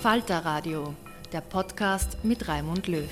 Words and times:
Falter 0.00 0.38
Radio, 0.38 0.94
der 1.30 1.42
Podcast 1.42 2.24
mit 2.24 2.48
Raimund 2.48 2.88
Löw. 2.88 3.06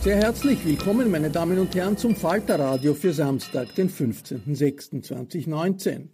Sehr 0.00 0.16
herzlich 0.16 0.64
willkommen, 0.64 1.10
meine 1.10 1.28
Damen 1.28 1.58
und 1.58 1.74
Herren, 1.74 1.98
zum 1.98 2.16
Falterradio 2.16 2.94
für 2.94 3.12
Samstag, 3.12 3.74
den 3.74 3.90
15.06.2019. 3.90 6.08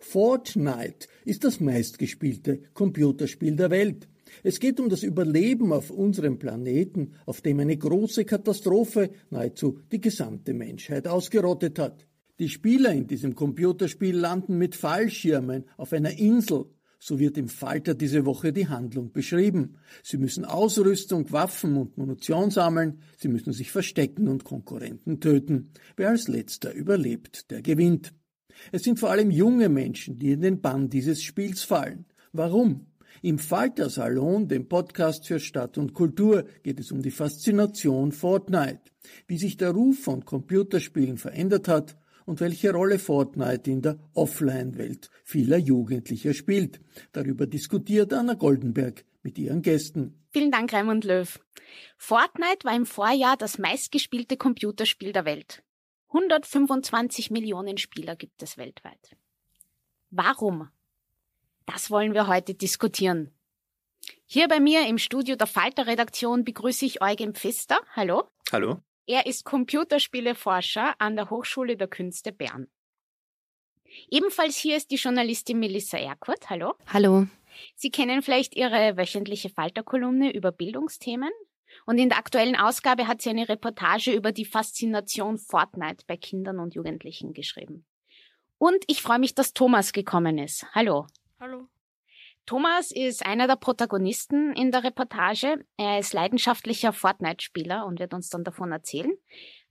Fortnite 0.00 1.06
ist 1.24 1.44
das 1.44 1.60
meistgespielte 1.60 2.60
Computerspiel 2.74 3.54
der 3.54 3.70
Welt. 3.70 4.08
Es 4.42 4.58
geht 4.58 4.80
um 4.80 4.88
das 4.88 5.04
Überleben 5.04 5.72
auf 5.72 5.92
unserem 5.92 6.40
Planeten, 6.40 7.12
auf 7.24 7.40
dem 7.40 7.60
eine 7.60 7.76
große 7.76 8.24
Katastrophe 8.24 9.10
nahezu 9.30 9.78
die 9.92 10.00
gesamte 10.00 10.54
Menschheit 10.54 11.06
ausgerottet 11.06 11.78
hat. 11.78 12.04
Die 12.40 12.48
Spieler 12.48 12.90
in 12.90 13.06
diesem 13.06 13.36
Computerspiel 13.36 14.16
landen 14.16 14.58
mit 14.58 14.74
Fallschirmen 14.74 15.66
auf 15.76 15.92
einer 15.92 16.18
Insel, 16.18 16.64
so 17.06 17.20
wird 17.20 17.38
im 17.38 17.48
Falter 17.48 17.94
diese 17.94 18.26
Woche 18.26 18.52
die 18.52 18.66
Handlung 18.66 19.12
beschrieben. 19.12 19.76
Sie 20.02 20.16
müssen 20.16 20.44
Ausrüstung, 20.44 21.30
Waffen 21.30 21.76
und 21.76 21.96
Munition 21.96 22.50
sammeln, 22.50 22.98
sie 23.16 23.28
müssen 23.28 23.52
sich 23.52 23.70
verstecken 23.70 24.26
und 24.26 24.42
Konkurrenten 24.42 25.20
töten. 25.20 25.70
Wer 25.96 26.08
als 26.08 26.26
letzter 26.26 26.72
überlebt, 26.72 27.48
der 27.52 27.62
gewinnt. 27.62 28.12
Es 28.72 28.82
sind 28.82 28.98
vor 28.98 29.12
allem 29.12 29.30
junge 29.30 29.68
Menschen, 29.68 30.18
die 30.18 30.32
in 30.32 30.40
den 30.40 30.60
Bann 30.60 30.90
dieses 30.90 31.22
Spiels 31.22 31.62
fallen. 31.62 32.06
Warum? 32.32 32.86
Im 33.22 33.38
Falter-Salon, 33.38 34.48
dem 34.48 34.66
Podcast 34.66 35.28
für 35.28 35.38
Stadt 35.38 35.78
und 35.78 35.94
Kultur, 35.94 36.44
geht 36.64 36.80
es 36.80 36.90
um 36.90 37.02
die 37.02 37.12
Faszination 37.12 38.10
Fortnite, 38.10 38.80
wie 39.28 39.38
sich 39.38 39.56
der 39.56 39.70
Ruf 39.70 40.00
von 40.00 40.24
Computerspielen 40.24 41.18
verändert 41.18 41.68
hat 41.68 41.96
und 42.26 42.40
welche 42.40 42.72
Rolle 42.72 42.98
Fortnite 42.98 43.70
in 43.70 43.80
der 43.80 43.98
Offline-Welt 44.12 45.10
vieler 45.24 45.56
Jugendlicher 45.56 46.34
spielt. 46.34 46.80
Darüber 47.12 47.46
diskutiert 47.46 48.12
Anna 48.12 48.34
Goldenberg 48.34 49.04
mit 49.22 49.38
ihren 49.38 49.62
Gästen. 49.62 50.22
Vielen 50.30 50.50
Dank, 50.50 50.72
Raimund 50.72 51.04
Löw. 51.04 51.40
Fortnite 51.96 52.64
war 52.64 52.76
im 52.76 52.84
Vorjahr 52.84 53.36
das 53.36 53.58
meistgespielte 53.58 54.36
Computerspiel 54.36 55.12
der 55.12 55.24
Welt. 55.24 55.62
125 56.08 57.30
Millionen 57.30 57.78
Spieler 57.78 58.16
gibt 58.16 58.42
es 58.42 58.58
weltweit. 58.58 59.16
Warum? 60.10 60.68
Das 61.64 61.90
wollen 61.90 62.14
wir 62.14 62.26
heute 62.26 62.54
diskutieren. 62.54 63.32
Hier 64.26 64.48
bei 64.48 64.60
mir 64.60 64.86
im 64.86 64.98
Studio 64.98 65.36
der 65.36 65.46
Falter-Redaktion 65.46 66.44
begrüße 66.44 66.84
ich 66.84 67.02
Eugen 67.02 67.34
Pfister. 67.34 67.78
Hallo. 67.94 68.24
Hallo. 68.52 68.80
Er 69.06 69.26
ist 69.26 69.44
Computerspieleforscher 69.44 70.94
an 70.98 71.14
der 71.14 71.30
Hochschule 71.30 71.76
der 71.76 71.86
Künste 71.86 72.32
Bern. 72.32 72.66
Ebenfalls 74.10 74.56
hier 74.56 74.76
ist 74.76 74.90
die 74.90 74.96
Journalistin 74.96 75.60
Melissa 75.60 75.96
Erkurt. 75.96 76.50
Hallo. 76.50 76.74
Hallo. 76.92 77.28
Sie 77.76 77.90
kennen 77.90 78.20
vielleicht 78.20 78.56
ihre 78.56 78.96
wöchentliche 78.96 79.48
Falterkolumne 79.48 80.34
über 80.34 80.50
Bildungsthemen. 80.50 81.30
Und 81.84 81.98
in 81.98 82.08
der 82.08 82.18
aktuellen 82.18 82.56
Ausgabe 82.56 83.06
hat 83.06 83.22
sie 83.22 83.30
eine 83.30 83.48
Reportage 83.48 84.12
über 84.12 84.32
die 84.32 84.44
Faszination 84.44 85.38
Fortnite 85.38 86.04
bei 86.08 86.16
Kindern 86.16 86.58
und 86.58 86.74
Jugendlichen 86.74 87.32
geschrieben. 87.32 87.86
Und 88.58 88.84
ich 88.88 89.02
freue 89.02 89.20
mich, 89.20 89.34
dass 89.34 89.52
Thomas 89.52 89.92
gekommen 89.92 90.38
ist. 90.38 90.66
Hallo. 90.74 91.06
Hallo. 91.38 91.68
Thomas 92.46 92.92
ist 92.92 93.26
einer 93.26 93.48
der 93.48 93.56
Protagonisten 93.56 94.54
in 94.54 94.70
der 94.70 94.84
Reportage. 94.84 95.64
Er 95.76 95.98
ist 95.98 96.12
leidenschaftlicher 96.12 96.92
Fortnite-Spieler 96.92 97.84
und 97.84 97.98
wird 97.98 98.14
uns 98.14 98.28
dann 98.28 98.44
davon 98.44 98.70
erzählen. 98.70 99.12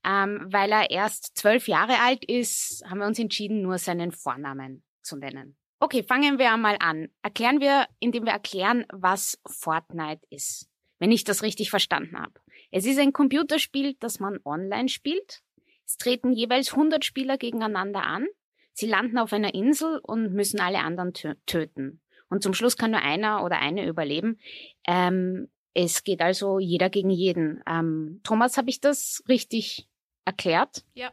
Ähm, 0.05 0.45
weil 0.51 0.71
er 0.71 0.91
erst 0.91 1.37
zwölf 1.37 1.69
Jahre 1.69 1.99
alt 2.01 2.25
ist, 2.25 2.83
haben 2.85 2.99
wir 2.99 3.07
uns 3.07 3.17
entschieden, 3.17 3.61
nur 3.61 3.77
seinen 3.77 4.11
Vornamen 4.11 4.83
zu 5.01 5.15
nennen. 5.15 5.55
Okay, 5.79 6.03
fangen 6.03 6.37
wir 6.37 6.51
einmal 6.51 6.75
an. 6.79 7.07
Erklären 7.21 7.61
wir, 7.61 7.87
indem 7.99 8.25
wir 8.25 8.33
erklären, 8.33 8.85
was 8.91 9.39
Fortnite 9.47 10.21
ist. 10.29 10.69
Wenn 10.99 11.11
ich 11.11 11.23
das 11.23 11.43
richtig 11.43 11.69
verstanden 11.69 12.17
habe. 12.17 12.33
Es 12.71 12.85
ist 12.85 12.99
ein 12.99 13.13
Computerspiel, 13.13 13.95
das 13.99 14.19
man 14.19 14.39
online 14.43 14.89
spielt. 14.89 15.41
Es 15.85 15.97
treten 15.97 16.33
jeweils 16.33 16.71
100 16.71 17.05
Spieler 17.05 17.37
gegeneinander 17.37 18.03
an. 18.03 18.27
Sie 18.73 18.87
landen 18.87 19.17
auf 19.17 19.31
einer 19.31 19.53
Insel 19.53 19.99
und 20.03 20.33
müssen 20.33 20.59
alle 20.59 20.79
anderen 20.79 21.13
töten. 21.45 22.01
Und 22.29 22.43
zum 22.43 22.53
Schluss 22.53 22.77
kann 22.77 22.91
nur 22.91 23.01
einer 23.01 23.43
oder 23.43 23.59
eine 23.59 23.85
überleben. 23.85 24.39
Ähm, 24.87 25.49
es 25.73 26.03
geht 26.03 26.21
also 26.21 26.59
jeder 26.59 26.89
gegen 26.89 27.09
jeden. 27.09 27.61
Ähm, 27.67 28.21
Thomas, 28.23 28.57
habe 28.57 28.69
ich 28.69 28.79
das 28.79 29.23
richtig 29.27 29.87
erklärt? 30.23 30.85
Ja. 30.93 31.11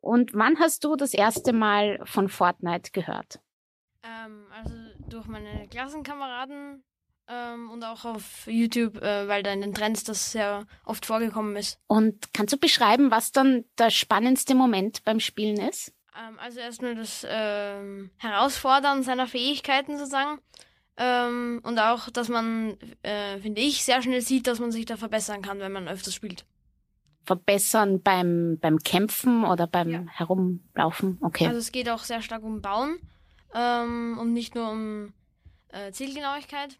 Und 0.00 0.34
wann 0.34 0.58
hast 0.58 0.84
du 0.84 0.96
das 0.96 1.14
erste 1.14 1.52
Mal 1.52 2.00
von 2.04 2.28
Fortnite 2.28 2.90
gehört? 2.92 3.40
Ähm, 4.02 4.46
also 4.52 4.74
durch 5.08 5.26
meine 5.26 5.66
Klassenkameraden 5.68 6.84
ähm, 7.28 7.70
und 7.70 7.82
auch 7.84 8.04
auf 8.04 8.46
YouTube, 8.46 9.02
äh, 9.02 9.26
weil 9.28 9.42
da 9.42 9.52
in 9.52 9.60
den 9.60 9.74
Trends 9.74 10.04
das 10.04 10.32
sehr 10.32 10.66
oft 10.84 11.06
vorgekommen 11.06 11.56
ist. 11.56 11.80
Und 11.86 12.32
kannst 12.32 12.52
du 12.52 12.58
beschreiben, 12.58 13.10
was 13.10 13.32
dann 13.32 13.64
der 13.78 13.90
spannendste 13.90 14.54
Moment 14.54 15.02
beim 15.04 15.20
Spielen 15.20 15.60
ist? 15.60 15.92
Ähm, 16.16 16.38
also 16.38 16.60
erstmal 16.60 16.94
das 16.94 17.26
ähm, 17.28 18.10
Herausfordern 18.18 19.02
seiner 19.02 19.26
Fähigkeiten 19.26 19.98
sozusagen. 19.98 20.40
Ähm, 20.96 21.60
und 21.62 21.78
auch, 21.78 22.08
dass 22.10 22.28
man, 22.28 22.78
äh, 23.02 23.38
finde 23.38 23.60
ich, 23.60 23.84
sehr 23.84 24.00
schnell 24.02 24.22
sieht, 24.22 24.46
dass 24.46 24.60
man 24.60 24.72
sich 24.72 24.86
da 24.86 24.96
verbessern 24.96 25.42
kann, 25.42 25.58
wenn 25.58 25.72
man 25.72 25.88
öfters 25.88 26.14
spielt. 26.14 26.46
Verbessern 27.24 28.02
beim, 28.02 28.58
beim 28.60 28.78
Kämpfen 28.78 29.44
oder 29.44 29.66
beim 29.66 29.90
ja. 29.90 30.04
Herumlaufen? 30.06 31.18
Okay. 31.20 31.46
Also 31.46 31.58
es 31.58 31.72
geht 31.72 31.88
auch 31.88 32.04
sehr 32.04 32.22
stark 32.22 32.44
um 32.44 32.62
Bauen 32.62 32.98
ähm, 33.54 34.16
und 34.18 34.32
nicht 34.32 34.54
nur 34.54 34.70
um 34.70 35.12
äh, 35.68 35.90
Zielgenauigkeit. 35.92 36.78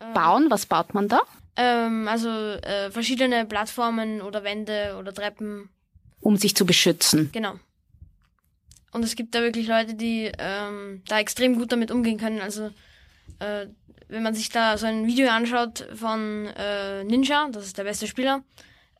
Ähm, 0.00 0.12
Bauen, 0.12 0.50
was 0.50 0.66
baut 0.66 0.94
man 0.94 1.08
da? 1.08 1.20
Ähm, 1.56 2.06
also 2.08 2.28
äh, 2.28 2.90
verschiedene 2.90 3.46
Plattformen 3.46 4.20
oder 4.22 4.44
Wände 4.44 4.96
oder 4.98 5.12
Treppen. 5.12 5.70
Um 6.20 6.36
sich 6.36 6.54
zu 6.54 6.66
beschützen. 6.66 7.30
Genau. 7.32 7.54
Und 8.92 9.04
es 9.04 9.16
gibt 9.16 9.34
da 9.34 9.42
wirklich 9.42 9.68
Leute, 9.68 9.94
die 9.94 10.30
ähm, 10.38 11.02
da 11.06 11.20
extrem 11.20 11.56
gut 11.56 11.72
damit 11.72 11.90
umgehen 11.90 12.18
können. 12.18 12.40
Also 12.40 12.70
äh, 13.38 13.66
wenn 14.08 14.22
man 14.22 14.34
sich 14.34 14.48
da 14.48 14.76
so 14.76 14.86
ein 14.86 15.06
Video 15.06 15.28
anschaut 15.28 15.86
von 15.94 16.46
äh, 16.56 17.04
Ninja, 17.04 17.48
das 17.52 17.66
ist 17.66 17.78
der 17.78 17.84
beste 17.84 18.06
Spieler, 18.06 18.42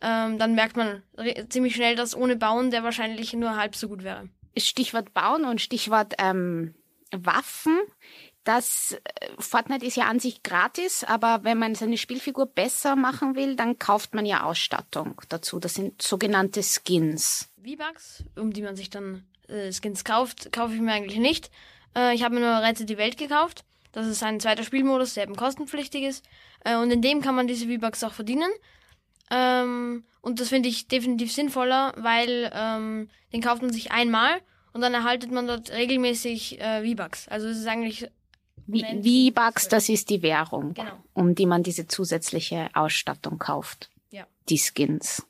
ähm, 0.01 0.39
dann 0.39 0.55
merkt 0.55 0.77
man 0.77 1.03
ziemlich 1.49 1.75
schnell, 1.75 1.97
dass 1.97 2.17
ohne 2.17 2.37
Bauen 2.37 2.71
der 2.71 2.85
wahrscheinlich 2.85 3.33
nur 3.33 3.57
halb 3.57 3.77
so 3.77 3.89
gut 3.89 4.05
wäre. 4.05 4.29
Stichwort 4.57 5.13
Bauen 5.13 5.45
und 5.45 5.61
Stichwort 5.61 6.15
ähm, 6.19 6.75
Waffen. 7.13 7.79
Das 8.45 8.93
äh, 8.93 9.29
Fortnite 9.39 9.85
ist 9.85 9.97
ja 9.97 10.05
an 10.05 10.19
sich 10.19 10.43
gratis, 10.43 11.05
aber 11.05 11.41
wenn 11.43 11.59
man 11.59 11.75
seine 11.75 11.99
Spielfigur 11.99 12.47
besser 12.47 12.97
machen 12.97 13.35
will, 13.35 13.57
dann 13.57 13.79
kauft 13.79 14.15
man 14.15 14.25
ja 14.25 14.45
Ausstattung 14.45 15.21
dazu. 15.29 15.59
Das 15.59 15.75
sind 15.75 16.01
sogenannte 16.01 16.63
Skins. 16.63 17.53
V-Bucks, 17.63 18.25
um 18.37 18.53
die 18.53 18.63
man 18.63 18.77
sich 18.77 18.89
dann 18.89 19.25
äh, 19.51 19.73
Skins 19.73 20.05
kauft, 20.05 20.53
kaufe 20.53 20.75
ich 20.75 20.81
mir 20.81 20.93
eigentlich 20.93 21.19
nicht. 21.19 21.51
Äh, 21.97 22.15
ich 22.15 22.23
habe 22.23 22.35
mir 22.35 22.41
nur 22.41 22.63
Rette 22.63 22.85
die 22.85 22.99
Welt 22.99 23.17
gekauft. 23.19 23.65
Das 23.93 24.07
ist 24.07 24.23
ein 24.23 24.39
zweiter 24.41 24.63
Spielmodus, 24.63 25.15
der 25.15 25.25
eben 25.25 25.37
kostenpflichtig 25.37 26.05
ist. 26.05 26.25
Äh, 26.65 26.77
und 26.77 26.91
in 26.91 27.03
dem 27.03 27.21
kann 27.21 27.35
man 27.35 27.47
diese 27.47 27.67
V-Bucks 27.67 28.05
auch 28.05 28.13
verdienen. 28.13 28.51
Ähm, 29.31 30.05
und 30.21 30.41
das 30.41 30.49
finde 30.49 30.69
ich 30.69 30.89
definitiv 30.89 31.33
sinnvoller, 31.33 31.95
weil 31.97 32.51
ähm, 32.55 33.09
den 33.33 33.41
kauft 33.43 33.63
man 33.63 33.73
sich 33.73 33.91
einmal 33.93 34.41
und 34.73 34.81
dann 34.81 34.93
erhaltet 34.95 35.31
man 35.31 35.47
dort 35.47 35.71
regelmäßig 35.71 36.61
äh, 36.61 36.85
V-Bucks. 36.89 37.29
Also 37.29 37.49
es 37.49 37.59
ist 37.59 37.67
eigentlich 37.67 38.09
V-Bucks, 38.69 39.69
das 39.69 39.89
ist 39.89 40.11
die 40.11 40.23
Währung, 40.23 40.75
Genau. 40.75 40.93
um 41.15 41.35
die 41.35 41.47
man 41.47 41.63
diese 41.63 41.87
zusätzliche 41.87 42.69
Ausstattung 42.75 43.39
kauft. 43.39 43.91
Ja. 44.11 44.27
Die 44.49 44.59
Skins. 44.59 45.27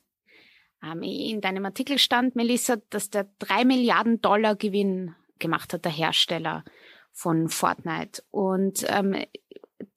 Ähm, 0.83 1.03
in 1.03 1.41
deinem 1.41 1.65
Artikel 1.65 1.97
stand, 1.97 2.35
Melissa, 2.35 2.77
dass 2.89 3.09
der 3.09 3.29
drei 3.39 3.65
Milliarden 3.65 4.21
Dollar 4.21 4.55
Gewinn 4.55 5.15
gemacht 5.39 5.73
hat, 5.73 5.85
der 5.85 5.91
Hersteller 5.91 6.63
von 7.11 7.49
Fortnite. 7.49 8.23
Und 8.31 8.85
ähm, 8.87 9.25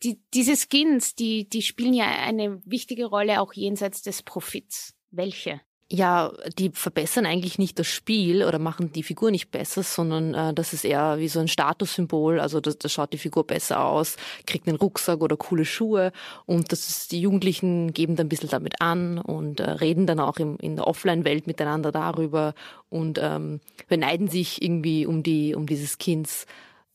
die, 0.03 0.21
diese 0.33 0.57
Skins, 0.57 1.15
die, 1.15 1.49
die 1.49 1.63
spielen 1.63 1.95
ja 1.95 2.07
eine 2.07 2.61
wichtige 2.65 3.07
Rolle 3.07 3.41
auch 3.41 3.53
jenseits 3.53 4.03
des 4.03 4.23
Profits. 4.23 4.95
Welche? 5.11 5.61
Ja, 5.91 6.33
die 6.59 6.71
verbessern 6.71 7.27
eigentlich 7.27 7.59
nicht 7.59 7.79
das 7.79 7.87
Spiel 7.87 8.43
oder 8.45 8.59
machen 8.59 8.93
die 8.93 9.03
Figur 9.03 9.31
nicht 9.31 9.51
besser, 9.51 9.83
sondern 9.83 10.33
äh, 10.33 10.55
das 10.55 10.73
ist 10.73 10.85
eher 10.85 11.19
wie 11.19 11.29
so 11.29 11.41
ein 11.41 11.49
Statussymbol. 11.49 12.41
Also 12.41 12.61
da, 12.61 12.71
da 12.71 12.89
schaut 12.89 13.13
die 13.13 13.19
Figur 13.19 13.47
besser 13.47 13.85
aus, 13.85 14.17
kriegt 14.47 14.67
einen 14.67 14.79
Rucksack 14.79 15.21
oder 15.21 15.37
coole 15.37 15.67
Schuhe 15.67 16.13
und 16.47 16.73
das 16.73 16.89
ist, 16.89 17.13
die 17.13 17.21
Jugendlichen 17.21 17.93
geben 17.93 18.17
dann 18.17 18.27
ein 18.27 18.29
bisschen 18.31 18.49
damit 18.49 18.81
an 18.81 19.19
und 19.19 19.61
äh, 19.61 19.71
reden 19.71 20.07
dann 20.07 20.21
auch 20.21 20.39
im, 20.39 20.57
in 20.57 20.77
der 20.77 20.87
Offline-Welt 20.87 21.47
miteinander 21.47 21.93
darüber 21.93 22.55
und 22.89 23.19
ähm, 23.23 23.61
beneiden 23.87 24.29
sich 24.29 24.63
irgendwie 24.63 25.05
um 25.05 25.23
die 25.23 25.55
um 25.55 25.67
diese 25.67 25.87
Skins. 25.87 26.47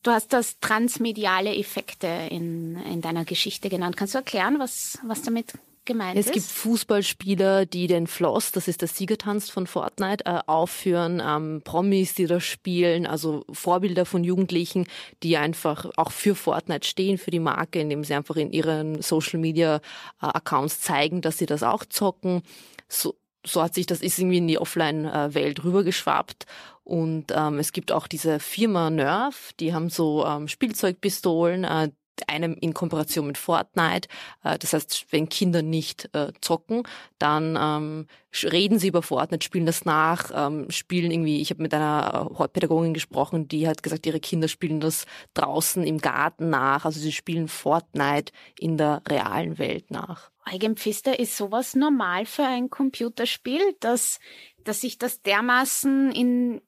Du 0.02 0.10
hast 0.10 0.32
das 0.32 0.58
transmediale 0.60 1.54
Effekte 1.54 2.08
in, 2.30 2.76
in 2.76 3.02
deiner 3.02 3.24
Geschichte 3.24 3.68
genannt. 3.68 3.96
Kannst 3.96 4.14
du 4.14 4.18
erklären, 4.18 4.58
was, 4.58 4.98
was 5.06 5.22
damit 5.22 5.52
gemeint 5.90 6.18
Es 6.18 6.26
ist? 6.26 6.32
gibt 6.32 6.46
Fußballspieler, 6.46 7.66
die 7.66 7.86
den 7.86 8.06
Floss, 8.06 8.52
das 8.52 8.68
ist 8.68 8.80
der 8.80 8.88
Siegertanz 8.88 9.50
von 9.50 9.66
Fortnite, 9.66 10.24
äh, 10.24 10.40
aufführen, 10.46 11.20
ähm, 11.24 11.62
Promis, 11.64 12.14
die 12.14 12.26
das 12.26 12.44
spielen, 12.44 13.06
also 13.06 13.44
Vorbilder 13.50 14.06
von 14.06 14.22
Jugendlichen, 14.24 14.86
die 15.22 15.36
einfach 15.36 15.90
auch 15.96 16.12
für 16.12 16.34
Fortnite 16.34 16.86
stehen, 16.86 17.18
für 17.18 17.30
die 17.30 17.40
Marke, 17.40 17.80
indem 17.80 18.04
sie 18.04 18.14
einfach 18.14 18.36
in 18.36 18.52
ihren 18.52 19.02
Social 19.02 19.40
Media 19.40 19.76
äh, 19.76 19.80
Accounts 20.26 20.80
zeigen, 20.80 21.20
dass 21.20 21.38
sie 21.38 21.46
das 21.46 21.62
auch 21.62 21.84
zocken. 21.84 22.42
So, 22.88 23.16
so 23.44 23.62
hat 23.62 23.74
sich 23.74 23.86
das 23.86 24.00
ist 24.00 24.18
irgendwie 24.18 24.38
in 24.38 24.48
die 24.48 24.58
Offline-Welt 24.58 25.64
rübergeschwappt. 25.64 26.46
Und 26.84 27.26
ähm, 27.34 27.58
es 27.58 27.72
gibt 27.72 27.92
auch 27.92 28.06
diese 28.06 28.40
Firma 28.40 28.90
Nerf, 28.90 29.52
die 29.60 29.72
haben 29.72 29.90
so 29.90 30.26
ähm, 30.26 30.48
Spielzeugpistolen, 30.48 31.64
äh, 31.64 31.90
einem 32.28 32.54
in 32.60 32.74
Kooperation 32.74 33.26
mit 33.26 33.38
Fortnite. 33.38 34.08
Äh, 34.44 34.58
Das 34.58 34.72
heißt, 34.72 35.06
wenn 35.10 35.28
Kinder 35.28 35.62
nicht 35.62 36.08
äh, 36.14 36.32
zocken, 36.40 36.82
dann 37.18 37.56
ähm, 37.60 38.06
reden 38.44 38.78
sie 38.78 38.88
über 38.88 39.02
Fortnite, 39.02 39.44
spielen 39.44 39.66
das 39.66 39.84
nach, 39.84 40.30
ähm, 40.34 40.70
spielen 40.70 41.10
irgendwie, 41.10 41.40
ich 41.40 41.50
habe 41.50 41.62
mit 41.62 41.74
einer 41.74 42.30
äh, 42.38 42.48
Pädagogin 42.48 42.94
gesprochen, 42.94 43.48
die 43.48 43.66
hat 43.66 43.82
gesagt, 43.82 44.06
ihre 44.06 44.20
Kinder 44.20 44.48
spielen 44.48 44.80
das 44.80 45.06
draußen 45.34 45.82
im 45.84 45.98
Garten 45.98 46.50
nach. 46.50 46.84
Also 46.84 47.00
sie 47.00 47.12
spielen 47.12 47.48
Fortnite 47.48 48.32
in 48.58 48.76
der 48.76 49.02
realen 49.08 49.58
Welt 49.58 49.90
nach. 49.90 50.30
Eugen 50.52 50.76
Pfister, 50.76 51.18
ist 51.18 51.36
sowas 51.36 51.74
normal 51.74 52.26
für 52.26 52.44
ein 52.44 52.70
Computerspiel, 52.70 53.60
dass, 53.80 54.18
dass 54.64 54.80
sich 54.80 54.98
das 54.98 55.22
dermaßen 55.22 56.12
in, 56.12 56.60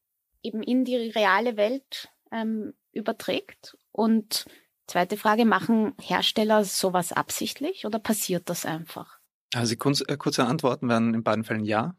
eben 0.42 0.62
in 0.62 0.84
die 0.84 0.96
reale 0.96 1.56
Welt 1.56 2.08
ähm, 2.30 2.74
überträgt? 2.92 3.76
Und 3.90 4.46
zweite 4.86 5.16
Frage, 5.16 5.44
machen 5.44 5.94
Hersteller 6.00 6.64
sowas 6.64 7.12
absichtlich 7.12 7.86
oder 7.86 7.98
passiert 7.98 8.48
das 8.48 8.64
einfach? 8.64 9.18
Also 9.54 9.76
kurz, 9.76 10.02
äh, 10.06 10.16
kurze 10.16 10.46
Antworten 10.46 10.88
wären 10.88 11.14
in 11.14 11.22
beiden 11.22 11.44
Fällen 11.44 11.64
ja. 11.64 11.96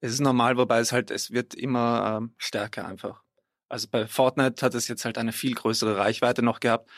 Es 0.00 0.12
ist 0.12 0.20
normal, 0.20 0.56
wobei 0.56 0.78
es 0.78 0.92
halt, 0.92 1.10
es 1.10 1.30
wird 1.30 1.54
immer 1.54 2.18
ähm, 2.18 2.34
stärker 2.36 2.86
einfach. 2.86 3.22
Also 3.68 3.88
bei 3.90 4.06
Fortnite 4.06 4.64
hat 4.64 4.74
es 4.74 4.88
jetzt 4.88 5.04
halt 5.04 5.18
eine 5.18 5.32
viel 5.32 5.54
größere 5.54 5.96
Reichweite 5.96 6.42
noch 6.42 6.60
gehabt. 6.60 6.90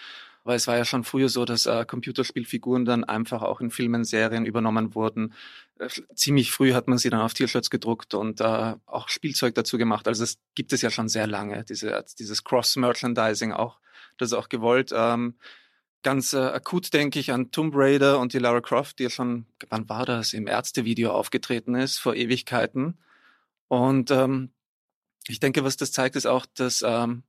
Aber 0.44 0.54
es 0.54 0.66
war 0.66 0.76
ja 0.76 0.84
schon 0.84 1.04
früher 1.04 1.28
so, 1.28 1.44
dass 1.44 1.66
äh, 1.66 1.84
Computerspielfiguren 1.84 2.84
dann 2.84 3.04
einfach 3.04 3.42
auch 3.42 3.60
in 3.60 3.70
Filmen, 3.70 4.04
Serien 4.04 4.46
übernommen 4.46 4.94
wurden. 4.94 5.34
Äh, 5.78 5.88
ziemlich 6.14 6.52
früh 6.52 6.72
hat 6.72 6.88
man 6.88 6.98
sie 6.98 7.10
dann 7.10 7.20
auf 7.20 7.34
T-Shirts 7.34 7.70
gedruckt 7.70 8.14
und 8.14 8.40
äh, 8.40 8.74
auch 8.86 9.08
Spielzeug 9.08 9.54
dazu 9.54 9.78
gemacht. 9.78 10.08
Also 10.08 10.24
es 10.24 10.38
gibt 10.54 10.72
es 10.72 10.80
ja 10.80 10.90
schon 10.90 11.08
sehr 11.08 11.26
lange, 11.26 11.64
diese, 11.64 12.04
dieses 12.18 12.44
Cross-Merchandising 12.44 13.52
auch. 13.52 13.78
Das 14.18 14.28
ist 14.30 14.38
auch 14.38 14.48
gewollt. 14.48 14.92
Ähm, 14.94 15.34
ganz 16.02 16.32
äh, 16.32 16.38
akut 16.38 16.92
denke 16.92 17.18
ich 17.18 17.32
an 17.32 17.50
Tomb 17.50 17.74
Raider 17.76 18.18
und 18.18 18.32
die 18.32 18.38
Lara 18.38 18.60
Croft, 18.60 18.98
die 18.98 19.04
ja 19.04 19.10
schon, 19.10 19.46
wann 19.68 19.88
war 19.88 20.06
das, 20.06 20.32
im 20.32 20.46
Ärztevideo 20.46 21.10
aufgetreten 21.10 21.74
ist, 21.74 21.98
vor 21.98 22.14
Ewigkeiten. 22.14 22.98
Und 23.68 24.10
ähm, 24.10 24.50
ich 25.26 25.40
denke, 25.40 25.64
was 25.64 25.76
das 25.76 25.92
zeigt, 25.92 26.16
ist 26.16 26.26
auch, 26.26 26.46
dass 26.46 26.82
ähm, 26.86 27.24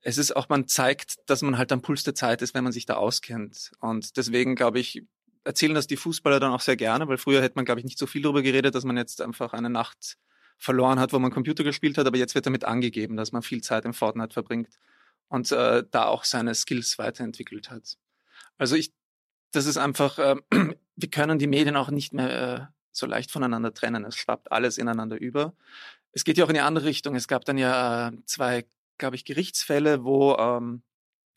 es 0.00 0.18
ist 0.18 0.36
auch, 0.36 0.48
man 0.48 0.68
zeigt, 0.68 1.18
dass 1.26 1.42
man 1.42 1.58
halt 1.58 1.72
am 1.72 1.82
Puls 1.82 2.04
der 2.04 2.14
Zeit 2.14 2.42
ist, 2.42 2.54
wenn 2.54 2.64
man 2.64 2.72
sich 2.72 2.86
da 2.86 2.94
auskennt. 2.94 3.72
Und 3.80 4.16
deswegen, 4.16 4.54
glaube 4.54 4.78
ich, 4.78 5.04
erzählen 5.44 5.74
das 5.74 5.86
die 5.86 5.96
Fußballer 5.96 6.40
dann 6.40 6.52
auch 6.52 6.60
sehr 6.60 6.76
gerne, 6.76 7.08
weil 7.08 7.18
früher 7.18 7.42
hätte 7.42 7.56
man, 7.56 7.64
glaube 7.64 7.80
ich, 7.80 7.84
nicht 7.84 7.98
so 7.98 8.06
viel 8.06 8.22
darüber 8.22 8.42
geredet, 8.42 8.74
dass 8.74 8.84
man 8.84 8.96
jetzt 8.96 9.20
einfach 9.20 9.52
eine 9.52 9.70
Nacht 9.70 10.18
verloren 10.56 11.00
hat, 11.00 11.12
wo 11.12 11.18
man 11.18 11.32
Computer 11.32 11.64
gespielt 11.64 11.98
hat, 11.98 12.06
aber 12.06 12.18
jetzt 12.18 12.34
wird 12.34 12.46
damit 12.46 12.64
angegeben, 12.64 13.16
dass 13.16 13.32
man 13.32 13.42
viel 13.42 13.62
Zeit 13.62 13.84
im 13.84 13.94
Fortnite 13.94 14.32
verbringt 14.32 14.68
und 15.28 15.50
äh, 15.52 15.84
da 15.90 16.06
auch 16.06 16.24
seine 16.24 16.54
Skills 16.54 16.98
weiterentwickelt 16.98 17.70
hat. 17.70 17.96
Also 18.56 18.76
ich, 18.76 18.92
das 19.52 19.66
ist 19.66 19.76
einfach, 19.76 20.18
äh, 20.18 20.36
wir 20.96 21.10
können 21.10 21.38
die 21.38 21.46
Medien 21.46 21.76
auch 21.76 21.90
nicht 21.90 22.12
mehr 22.12 22.52
äh, 22.52 22.66
so 22.92 23.06
leicht 23.06 23.30
voneinander 23.30 23.72
trennen. 23.72 24.04
Es 24.04 24.16
schwappt 24.16 24.50
alles 24.52 24.78
ineinander 24.78 25.18
über. 25.18 25.54
Es 26.12 26.24
geht 26.24 26.38
ja 26.38 26.44
auch 26.44 26.48
in 26.48 26.54
die 26.54 26.60
andere 26.60 26.86
Richtung. 26.86 27.14
Es 27.14 27.28
gab 27.28 27.44
dann 27.44 27.58
ja 27.58 28.08
äh, 28.08 28.12
zwei, 28.24 28.66
glaube 28.98 29.16
ich, 29.16 29.24
Gerichtsfälle, 29.24 30.04
wo 30.04 30.34
ähm, 30.36 30.82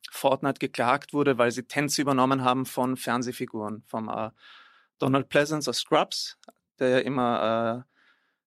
Fortnite 0.09 0.59
geklagt 0.59 1.13
wurde, 1.13 1.37
weil 1.37 1.51
sie 1.51 1.63
Tänze 1.63 2.01
übernommen 2.01 2.43
haben 2.43 2.65
von 2.65 2.97
Fernsehfiguren, 2.97 3.83
vom 3.87 4.09
äh, 4.09 4.31
Donald 4.99 5.29
Pleasance 5.29 5.69
aus 5.69 5.79
Scrubs, 5.79 6.37
der 6.79 6.89
ja 6.89 6.99
immer 6.99 7.85
äh, 7.87 7.90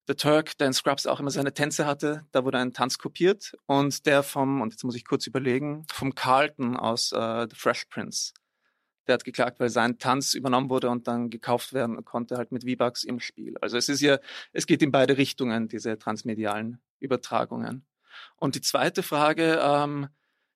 The 0.07 0.15
Turk, 0.15 0.59
der 0.59 0.67
in 0.67 0.75
Scrubs 0.75 1.07
auch 1.07 1.19
immer 1.19 1.31
seine 1.31 1.55
Tänze 1.55 1.87
hatte, 1.87 2.27
da 2.33 2.45
wurde 2.45 2.59
ein 2.59 2.75
Tanz 2.75 2.99
kopiert 2.99 3.57
und 3.67 4.05
der 4.05 4.23
vom, 4.23 4.61
und 4.61 4.73
jetzt 4.73 4.85
muss 4.85 4.97
ich 4.97 5.05
kurz 5.07 5.27
überlegen, 5.27 5.87
vom 5.91 6.15
Carlton 6.15 6.77
aus 6.77 7.13
äh, 7.13 7.47
The 7.49 7.57
Fresh 7.57 7.87
Prince. 7.87 8.33
Der 9.07 9.15
hat 9.15 9.25
geklagt, 9.25 9.61
weil 9.61 9.71
sein 9.71 9.99
Tanz 9.99 10.35
übernommen 10.35 10.69
wurde 10.69 10.91
und 10.91 11.09
dann 11.09 11.31
gekauft 11.31 11.73
werden 11.73 12.05
konnte, 12.05 12.37
halt 12.37 12.53
mit 12.53 12.65
V-Bucks 12.65 13.05
im 13.05 13.19
Spiel. 13.19 13.57
Also 13.61 13.79
es 13.79 13.89
ist 13.89 14.01
ja, 14.03 14.19
es 14.53 14.67
geht 14.67 14.83
in 14.83 14.93
beide 14.93 15.17
Richtungen, 15.17 15.69
diese 15.69 15.99
transmedialen 15.99 16.81
Übertragungen. 17.01 17.87
Und 18.37 18.55
die 18.55 18.61
zweite 18.61 19.03
Frage, 19.03 19.59
ähm, 19.63 20.09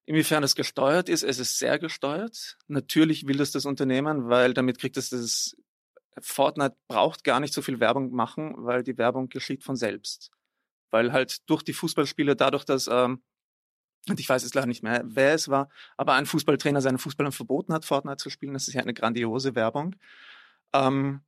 inwiefern 0.04 0.42
es 0.42 0.54
gesteuert 0.54 1.08
ist, 1.08 1.22
es 1.22 1.38
ist 1.38 1.58
sehr 1.58 1.78
gesteuert. 1.78 2.56
Natürlich 2.66 3.26
will 3.26 3.38
das 3.38 3.52
das 3.52 3.66
Unternehmen, 3.66 4.28
weil 4.28 4.54
damit 4.54 4.78
kriegt 4.78 4.96
es 4.96 5.10
das 5.10 5.56
Fortnite 6.22 6.76
braucht 6.88 7.24
gar 7.24 7.40
nicht 7.40 7.54
so 7.54 7.62
viel 7.62 7.80
Werbung 7.80 8.12
machen, 8.12 8.54
weil 8.56 8.82
die 8.82 8.98
Werbung 8.98 9.28
geschieht 9.28 9.62
von 9.62 9.76
selbst. 9.76 10.30
Weil 10.90 11.12
halt 11.12 11.48
durch 11.48 11.62
die 11.62 11.72
Fußballspiele, 11.72 12.36
dadurch, 12.36 12.64
dass, 12.64 12.88
ähm, 12.90 13.22
und 14.08 14.20
ich 14.20 14.28
weiß 14.28 14.42
jetzt 14.42 14.54
leider 14.54 14.66
nicht 14.66 14.82
mehr, 14.82 15.02
wer 15.04 15.34
es 15.34 15.48
war, 15.48 15.68
aber 15.96 16.14
ein 16.14 16.26
Fußballtrainer 16.26 16.80
seinen 16.80 16.98
Fußballern 16.98 17.32
verboten 17.32 17.72
hat, 17.72 17.84
Fortnite 17.84 18.16
zu 18.18 18.30
spielen, 18.30 18.54
das 18.54 18.68
ist 18.68 18.74
ja 18.74 18.82
eine 18.82 18.94
grandiose 18.94 19.54
Werbung. 19.54 19.96
Ähm, 20.72 21.22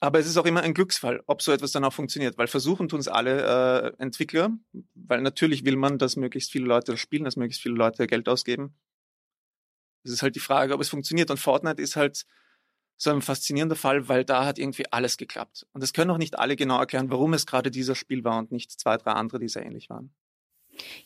aber 0.00 0.18
es 0.18 0.26
ist 0.26 0.38
auch 0.38 0.46
immer 0.46 0.62
ein 0.62 0.72
Glücksfall, 0.72 1.22
ob 1.26 1.42
so 1.42 1.52
etwas 1.52 1.72
dann 1.72 1.84
auch 1.84 1.92
funktioniert, 1.92 2.38
weil 2.38 2.46
versuchen 2.46 2.88
tun 2.88 3.00
es 3.00 3.08
alle 3.08 3.92
äh, 3.98 4.02
Entwickler, 4.02 4.50
weil 4.94 5.20
natürlich 5.20 5.64
will 5.66 5.76
man, 5.76 5.98
dass 5.98 6.16
möglichst 6.16 6.50
viele 6.50 6.64
Leute 6.64 6.92
das 6.92 7.00
spielen, 7.00 7.24
dass 7.24 7.36
möglichst 7.36 7.62
viele 7.62 7.74
Leute 7.74 8.06
Geld 8.06 8.26
ausgeben. 8.28 8.74
Es 10.02 10.12
ist 10.12 10.22
halt 10.22 10.36
die 10.36 10.40
Frage, 10.40 10.72
ob 10.74 10.80
es 10.80 10.88
funktioniert. 10.88 11.30
Und 11.30 11.36
Fortnite 11.36 11.82
ist 11.82 11.96
halt 11.96 12.24
so 13.02 13.10
ein 13.10 13.22
faszinierender 13.22 13.76
Fall, 13.76 14.08
weil 14.08 14.24
da 14.24 14.44
hat 14.44 14.58
irgendwie 14.58 14.84
alles 14.92 15.16
geklappt. 15.16 15.66
Und 15.72 15.82
es 15.82 15.94
können 15.94 16.10
auch 16.10 16.18
nicht 16.18 16.38
alle 16.38 16.54
genau 16.54 16.78
erklären, 16.78 17.10
warum 17.10 17.32
es 17.32 17.46
gerade 17.46 17.70
dieser 17.70 17.94
Spiel 17.94 18.24
war 18.24 18.38
und 18.38 18.52
nicht 18.52 18.78
zwei, 18.78 18.98
drei 18.98 19.12
andere, 19.12 19.38
die 19.38 19.48
sehr 19.48 19.64
ähnlich 19.64 19.88
waren. 19.88 20.12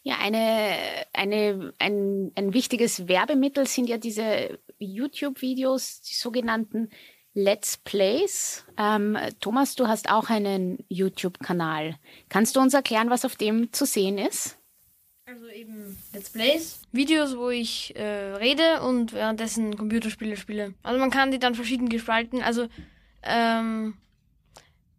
Ja, 0.03 0.17
eine, 0.21 0.77
eine, 1.13 1.73
ein, 1.79 2.33
ein 2.35 2.53
wichtiges 2.53 3.07
Werbemittel 3.07 3.67
sind 3.67 3.89
ja 3.89 3.97
diese 3.97 4.59
YouTube-Videos, 4.79 6.03
die 6.03 6.15
sogenannten 6.15 6.91
Let's 7.33 7.77
Plays. 7.77 8.65
Ähm, 8.77 9.17
Thomas, 9.41 9.77
du 9.77 9.87
hast 9.87 10.11
auch 10.11 10.31
einen 10.31 10.85
YouTube-Kanal. 10.89 11.97
Kannst 12.29 12.57
du 12.57 12.61
uns 12.61 12.75
erklären, 12.75 13.11
was 13.11 13.25
auf 13.25 13.37
dem 13.37 13.73
zu 13.73 13.87
sehen 13.87 14.19
ist? 14.19 14.59
Also 15.27 15.47
eben 15.49 15.97
Let's 16.13 16.29
Plays, 16.29 16.83
Videos, 16.93 17.35
wo 17.39 17.49
ich 17.49 17.97
äh, 17.97 18.35
rede 18.35 18.83
und 18.83 19.15
währenddessen 19.15 19.75
Computerspiele 19.75 20.37
spiele. 20.37 20.75
Also 20.83 21.01
man 21.01 21.11
kann 21.11 21.31
die 21.31 21.39
dann 21.39 21.55
verschieden 21.55 21.89
gestalten. 21.89 22.43
Also 22.43 22.69
ähm, 23.23 23.95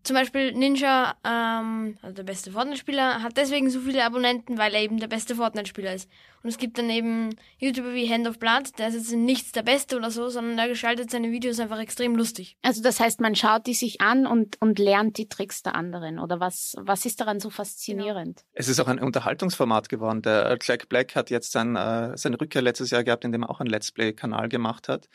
zum 0.01 0.15
Beispiel 0.15 0.51
Ninja, 0.53 1.15
ähm, 1.23 1.97
also 2.01 2.15
der 2.15 2.23
beste 2.23 2.51
Fortnite-Spieler, 2.51 3.21
hat 3.21 3.37
deswegen 3.37 3.69
so 3.69 3.79
viele 3.79 4.03
Abonnenten, 4.03 4.57
weil 4.57 4.73
er 4.73 4.81
eben 4.81 4.99
der 4.99 5.07
beste 5.07 5.35
Fortnite-Spieler 5.35 5.93
ist. 5.93 6.09
Und 6.45 6.49
es 6.49 6.59
gibt 6.59 6.77
dann 6.77 6.91
eben 6.91 7.31
YouTuber 7.57 7.95
wie 7.95 8.07
Hand 8.07 8.27
of 8.27 8.37
Blood, 8.37 8.77
der 8.77 8.89
ist 8.89 8.93
jetzt 8.93 9.11
nichts 9.15 9.51
der 9.51 9.63
Beste 9.63 9.97
oder 9.97 10.11
so, 10.11 10.29
sondern 10.29 10.57
der 10.57 10.67
gestaltet 10.67 11.09
seine 11.09 11.31
Videos 11.31 11.59
einfach 11.59 11.79
extrem 11.79 12.15
lustig. 12.15 12.55
Also 12.61 12.83
das 12.83 12.99
heißt, 12.99 13.19
man 13.19 13.33
schaut 13.33 13.65
die 13.65 13.73
sich 13.73 13.99
an 13.99 14.27
und, 14.27 14.61
und 14.61 14.77
lernt 14.77 15.17
die 15.17 15.27
Tricks 15.27 15.63
der 15.63 15.73
anderen. 15.73 16.19
Oder 16.19 16.39
was, 16.39 16.75
was 16.77 17.03
ist 17.07 17.19
daran 17.19 17.39
so 17.39 17.49
faszinierend? 17.49 18.41
Genau. 18.41 18.51
Es 18.53 18.67
ist 18.67 18.79
auch 18.79 18.87
ein 18.87 18.99
Unterhaltungsformat 18.99 19.89
geworden. 19.89 20.21
Der 20.21 20.55
Jack 20.61 20.87
Black 20.87 21.15
hat 21.15 21.31
jetzt 21.31 21.51
sein, 21.51 21.75
äh, 21.75 22.15
seine 22.15 22.39
Rückkehr 22.39 22.61
letztes 22.61 22.91
Jahr 22.91 23.03
gehabt, 23.03 23.25
indem 23.25 23.41
er 23.41 23.49
auch 23.49 23.59
einen 23.59 23.71
Let's 23.71 23.91
Play-Kanal 23.91 24.47
gemacht 24.47 24.87
hat. 24.87 25.09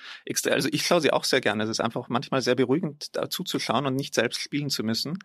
Also 0.49 0.69
ich 0.73 0.85
schaue 0.85 1.01
sie 1.01 1.13
auch 1.13 1.23
sehr 1.23 1.41
gerne. 1.41 1.63
Es 1.63 1.71
ist 1.71 1.81
einfach 1.81 2.09
manchmal 2.09 2.43
sehr 2.43 2.57
beruhigend, 2.57 3.15
da 3.15 3.31
zuzuschauen 3.31 3.87
und 3.87 3.95
nicht 3.95 4.17
selbst 4.17 4.41
spielen 4.41 4.69
zu 4.69 4.83
müssen. 4.83 5.17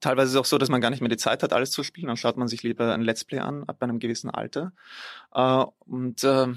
Teilweise 0.00 0.28
ist 0.28 0.34
es 0.34 0.40
auch 0.40 0.44
so, 0.44 0.58
dass 0.58 0.68
man 0.68 0.80
gar 0.80 0.90
nicht 0.90 1.00
mehr 1.00 1.08
die 1.08 1.16
Zeit 1.16 1.42
hat, 1.42 1.52
alles 1.52 1.70
zu 1.70 1.82
spielen. 1.82 2.08
Dann 2.08 2.16
schaut 2.16 2.36
man 2.36 2.48
sich 2.48 2.62
lieber 2.62 2.92
ein 2.92 3.02
Let's 3.02 3.24
Play 3.24 3.38
an, 3.38 3.64
ab 3.64 3.82
einem 3.82 3.98
gewissen 3.98 4.30
Alter. 4.30 4.72
Äh, 5.34 5.64
und 5.80 6.22
äh, 6.24 6.48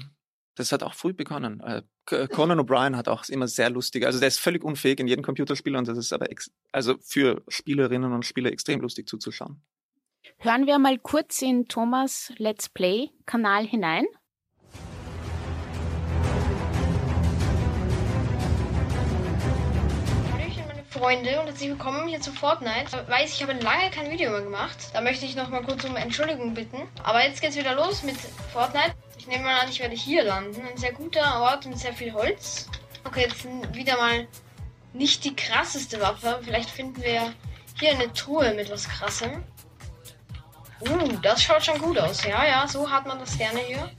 das 0.54 0.72
hat 0.72 0.82
auch 0.82 0.94
früh 0.94 1.12
begonnen. 1.12 1.60
Äh, 1.60 1.82
Conan 2.28 2.60
O'Brien 2.60 2.96
hat 2.96 3.08
auch 3.08 3.28
immer 3.28 3.46
sehr 3.46 3.70
lustig, 3.70 4.04
also 4.04 4.18
der 4.18 4.28
ist 4.28 4.40
völlig 4.40 4.64
unfähig 4.64 4.98
in 4.98 5.06
jedem 5.06 5.24
Computerspiel 5.24 5.76
und 5.76 5.86
das 5.86 5.96
ist 5.96 6.12
aber 6.12 6.26
also 6.72 6.96
für 7.00 7.42
Spielerinnen 7.46 8.12
und 8.12 8.26
Spieler 8.26 8.50
extrem 8.50 8.80
lustig 8.80 9.08
zuzuschauen. 9.08 9.62
Hören 10.38 10.66
wir 10.66 10.78
mal 10.78 10.98
kurz 10.98 11.40
in 11.40 11.68
Thomas 11.68 12.32
Let's 12.36 12.68
Play 12.68 13.10
Kanal 13.26 13.66
hinein. 13.66 14.06
Freunde 21.00 21.40
und 21.40 21.46
herzlich 21.46 21.70
willkommen 21.70 22.08
hier 22.08 22.20
zu 22.20 22.30
Fortnite. 22.30 22.84
Ich 22.84 23.10
weiß, 23.10 23.32
ich 23.32 23.42
habe 23.42 23.54
lange 23.54 23.90
kein 23.90 24.10
Video 24.10 24.30
mehr 24.32 24.42
gemacht. 24.42 24.76
Da 24.92 25.00
möchte 25.00 25.24
ich 25.24 25.34
noch 25.34 25.48
mal 25.48 25.62
kurz 25.62 25.82
um 25.84 25.96
Entschuldigung 25.96 26.52
bitten. 26.52 26.76
Aber 27.02 27.24
jetzt 27.24 27.40
geht's 27.40 27.56
wieder 27.56 27.74
los 27.74 28.02
mit 28.02 28.18
Fortnite. 28.52 28.92
Ich 29.16 29.26
nehme 29.26 29.44
mal 29.44 29.60
an, 29.60 29.70
ich 29.70 29.80
werde 29.80 29.94
hier 29.94 30.24
landen. 30.24 30.60
Ein 30.60 30.76
sehr 30.76 30.92
guter 30.92 31.40
Ort 31.40 31.64
mit 31.64 31.78
sehr 31.78 31.94
viel 31.94 32.12
Holz. 32.12 32.68
Okay, 33.04 33.22
jetzt 33.22 33.46
wieder 33.74 33.96
mal 33.96 34.28
nicht 34.92 35.24
die 35.24 35.34
krasseste 35.34 36.02
Waffe. 36.02 36.38
Vielleicht 36.42 36.68
finden 36.68 37.02
wir 37.02 37.32
hier 37.78 37.90
eine 37.92 38.12
Truhe 38.12 38.52
mit 38.52 38.70
was 38.70 38.86
krassem. 38.86 39.42
Uh, 40.82 41.16
das 41.22 41.42
schaut 41.42 41.64
schon 41.64 41.78
gut 41.78 41.98
aus. 41.98 42.26
Ja, 42.26 42.44
ja, 42.46 42.68
so 42.68 42.90
hat 42.90 43.06
man 43.06 43.18
das 43.18 43.38
gerne 43.38 43.60
hier. 43.60 43.90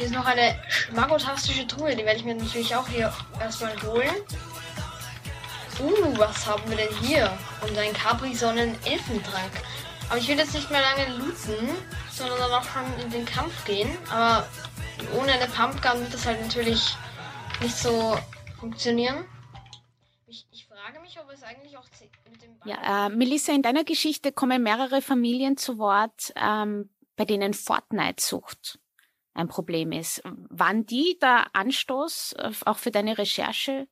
Hier 0.00 0.06
ist 0.06 0.14
noch 0.14 0.24
eine 0.24 0.58
schmackotastische 0.70 1.66
Truhe, 1.66 1.94
die 1.94 2.06
werde 2.06 2.20
ich 2.20 2.24
mir 2.24 2.34
natürlich 2.34 2.74
auch 2.74 2.88
hier 2.88 3.12
erstmal 3.38 3.76
holen. 3.82 4.14
Uh, 5.78 6.16
was 6.16 6.46
haben 6.46 6.62
wir 6.70 6.78
denn 6.78 6.96
hier? 7.02 7.30
Und 7.60 7.76
ein 7.76 7.92
Capri-Sonnen-Elfentrank. 7.92 9.52
Aber 10.08 10.16
ich 10.16 10.26
will 10.26 10.38
jetzt 10.38 10.54
nicht 10.54 10.70
mehr 10.70 10.80
lange 10.80 11.18
looten, 11.18 11.68
sondern 12.10 12.38
dann 12.38 12.50
auch 12.50 12.64
schon 12.64 12.82
in 13.04 13.10
den 13.10 13.26
Kampf 13.26 13.62
gehen. 13.66 13.90
Aber 14.10 14.48
ohne 15.18 15.32
eine 15.32 15.48
Pumpgun 15.48 16.00
wird 16.00 16.14
das 16.14 16.24
halt 16.24 16.40
natürlich 16.40 16.96
nicht 17.60 17.76
so 17.76 18.16
funktionieren. 18.58 19.26
Ich, 20.26 20.46
ich 20.50 20.66
frage 20.66 21.00
mich, 21.00 21.20
ob 21.20 21.30
es 21.30 21.42
eigentlich 21.42 21.76
auch 21.76 21.84
mit 22.30 22.40
dem... 22.40 22.56
Ja, 22.64 23.08
äh, 23.08 23.10
Melissa, 23.10 23.52
in 23.52 23.60
deiner 23.60 23.84
Geschichte 23.84 24.32
kommen 24.32 24.62
mehrere 24.62 25.02
Familien 25.02 25.58
zu 25.58 25.76
Wort, 25.76 26.32
ähm, 26.36 26.88
bei 27.16 27.26
denen 27.26 27.52
Fortnite 27.52 28.24
sucht 28.24 28.79
ein 29.34 29.48
Problem 29.48 29.92
ist. 29.92 30.22
Waren 30.48 30.86
die 30.86 31.18
der 31.20 31.46
Anstoß 31.54 32.34
äh, 32.38 32.50
auch 32.64 32.78
für 32.78 32.90
deine 32.90 33.18
Recherche 33.18 33.86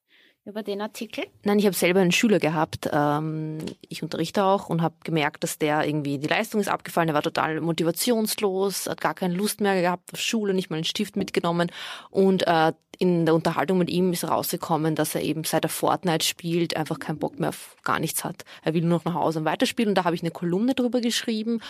über 0.48 0.62
den 0.62 0.80
Artikel? 0.80 1.26
Nein, 1.44 1.58
ich 1.58 1.66
habe 1.66 1.76
selber 1.76 2.00
einen 2.00 2.10
Schüler 2.10 2.38
gehabt. 2.38 2.88
Ähm, 2.90 3.58
ich 3.88 4.02
unterrichte 4.02 4.42
auch 4.44 4.68
und 4.68 4.82
habe 4.82 4.94
gemerkt, 5.04 5.44
dass 5.44 5.58
der 5.58 5.86
irgendwie 5.86 6.18
die 6.18 6.26
Leistung 6.26 6.60
ist 6.60 6.68
abgefallen. 6.68 7.10
Er 7.10 7.14
war 7.14 7.22
total 7.22 7.60
motivationslos, 7.60 8.88
hat 8.88 9.00
gar 9.00 9.14
keine 9.14 9.34
Lust 9.34 9.60
mehr 9.60 9.80
gehabt 9.80 10.12
auf 10.12 10.20
Schule, 10.20 10.54
nicht 10.54 10.70
mal 10.70 10.76
einen 10.76 10.84
Stift 10.84 11.16
mitgenommen. 11.16 11.70
Und 12.10 12.46
äh, 12.46 12.72
in 12.98 13.26
der 13.26 13.34
Unterhaltung 13.34 13.78
mit 13.78 13.90
ihm 13.90 14.12
ist 14.12 14.24
rausgekommen, 14.24 14.96
dass 14.96 15.14
er 15.14 15.22
eben 15.22 15.44
seit 15.44 15.64
er 15.64 15.68
Fortnite 15.68 16.24
spielt, 16.26 16.76
einfach 16.76 16.98
keinen 16.98 17.18
Bock 17.18 17.38
mehr 17.38 17.50
auf 17.50 17.76
gar 17.84 18.00
nichts 18.00 18.24
hat. 18.24 18.44
Er 18.64 18.74
will 18.74 18.80
nur 18.80 18.98
noch 18.98 19.04
nach 19.04 19.14
Hause 19.14 19.40
und 19.40 19.44
weiterspielen. 19.44 19.90
Und 19.90 19.94
da 19.94 20.04
habe 20.04 20.16
ich 20.16 20.22
eine 20.22 20.32
Kolumne 20.32 20.74
drüber 20.74 21.00
geschrieben 21.00 21.60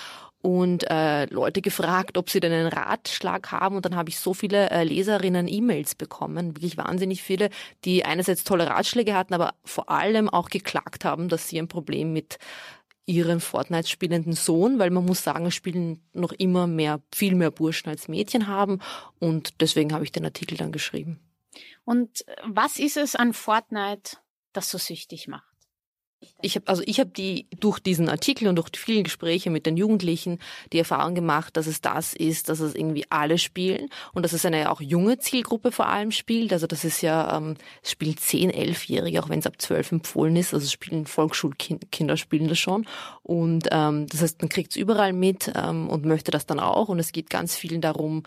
und 0.40 0.88
äh, 0.88 1.24
Leute 1.26 1.62
gefragt, 1.62 2.16
ob 2.16 2.30
sie 2.30 2.40
denn 2.40 2.52
einen 2.52 2.68
Ratschlag 2.68 3.50
haben. 3.50 3.76
Und 3.76 3.84
dann 3.84 3.96
habe 3.96 4.08
ich 4.08 4.18
so 4.18 4.34
viele 4.34 4.70
äh, 4.70 4.84
Leserinnen 4.84 5.48
E-Mails 5.48 5.94
bekommen, 5.94 6.56
wirklich 6.56 6.76
wahnsinnig 6.76 7.22
viele, 7.22 7.50
die 7.84 8.04
einerseits 8.04 8.44
tolle 8.44 8.68
Ratschläge 8.68 9.14
hatten, 9.14 9.34
aber 9.34 9.54
vor 9.64 9.90
allem 9.90 10.28
auch 10.28 10.48
geklagt 10.48 11.04
haben, 11.04 11.28
dass 11.28 11.48
sie 11.48 11.58
ein 11.58 11.68
Problem 11.68 12.12
mit 12.12 12.38
ihren 13.08 13.40
Fortnite 13.40 13.88
spielenden 13.88 14.34
Sohn, 14.34 14.78
weil 14.78 14.90
man 14.90 15.06
muss 15.06 15.24
sagen, 15.24 15.50
spielen 15.50 16.02
noch 16.12 16.32
immer 16.32 16.66
mehr, 16.66 17.00
viel 17.12 17.34
mehr 17.34 17.50
Burschen 17.50 17.88
als 17.88 18.06
Mädchen 18.06 18.46
haben. 18.46 18.80
Und 19.18 19.60
deswegen 19.62 19.92
habe 19.94 20.04
ich 20.04 20.12
den 20.12 20.26
Artikel 20.26 20.58
dann 20.58 20.72
geschrieben. 20.72 21.18
Und 21.84 22.24
was 22.44 22.78
ist 22.78 22.98
es 22.98 23.16
an 23.16 23.32
Fortnite, 23.32 24.18
das 24.52 24.68
so 24.68 24.76
süchtig 24.76 25.26
macht? 25.26 25.47
Ich 26.40 26.56
habe 26.56 26.66
also 26.66 26.82
ich 26.86 26.98
habe 26.98 27.10
die 27.10 27.46
durch 27.58 27.78
diesen 27.78 28.08
Artikel 28.08 28.48
und 28.48 28.56
durch 28.56 28.70
die 28.70 28.78
vielen 28.78 29.04
Gespräche 29.04 29.50
mit 29.50 29.66
den 29.66 29.76
Jugendlichen 29.76 30.38
die 30.72 30.78
Erfahrung 30.78 31.14
gemacht, 31.14 31.56
dass 31.56 31.66
es 31.66 31.80
das 31.80 32.12
ist, 32.12 32.48
dass 32.48 32.60
es 32.60 32.74
irgendwie 32.74 33.04
alle 33.08 33.38
spielen 33.38 33.88
und 34.14 34.24
dass 34.24 34.32
es 34.32 34.44
eine 34.44 34.70
auch 34.70 34.80
junge 34.80 35.18
Zielgruppe 35.18 35.70
vor 35.70 35.86
allem 35.86 36.10
spielt. 36.10 36.52
Also 36.52 36.66
das 36.66 36.84
ist 36.84 37.02
ja 37.02 37.36
ähm, 37.36 37.54
es 37.82 37.92
spielen 37.92 38.16
10, 38.16 38.50
11-Jährige, 38.50 39.22
auch 39.22 39.28
wenn 39.28 39.38
es 39.38 39.46
ab 39.46 39.54
12 39.60 39.92
empfohlen 39.92 40.36
ist. 40.36 40.54
Also 40.54 40.68
spielen 40.68 41.06
Volksschulkinder 41.06 42.16
spielen 42.16 42.48
das 42.48 42.58
schon 42.58 42.86
und 43.22 43.68
ähm, 43.70 44.06
das 44.08 44.22
heißt 44.22 44.42
man 44.42 44.48
kriegt 44.48 44.72
es 44.72 44.76
überall 44.76 45.12
mit 45.12 45.52
ähm, 45.54 45.88
und 45.88 46.04
möchte 46.04 46.32
das 46.32 46.46
dann 46.46 46.58
auch 46.58 46.88
und 46.88 46.98
es 46.98 47.12
geht 47.12 47.30
ganz 47.30 47.54
vielen 47.56 47.80
darum 47.80 48.24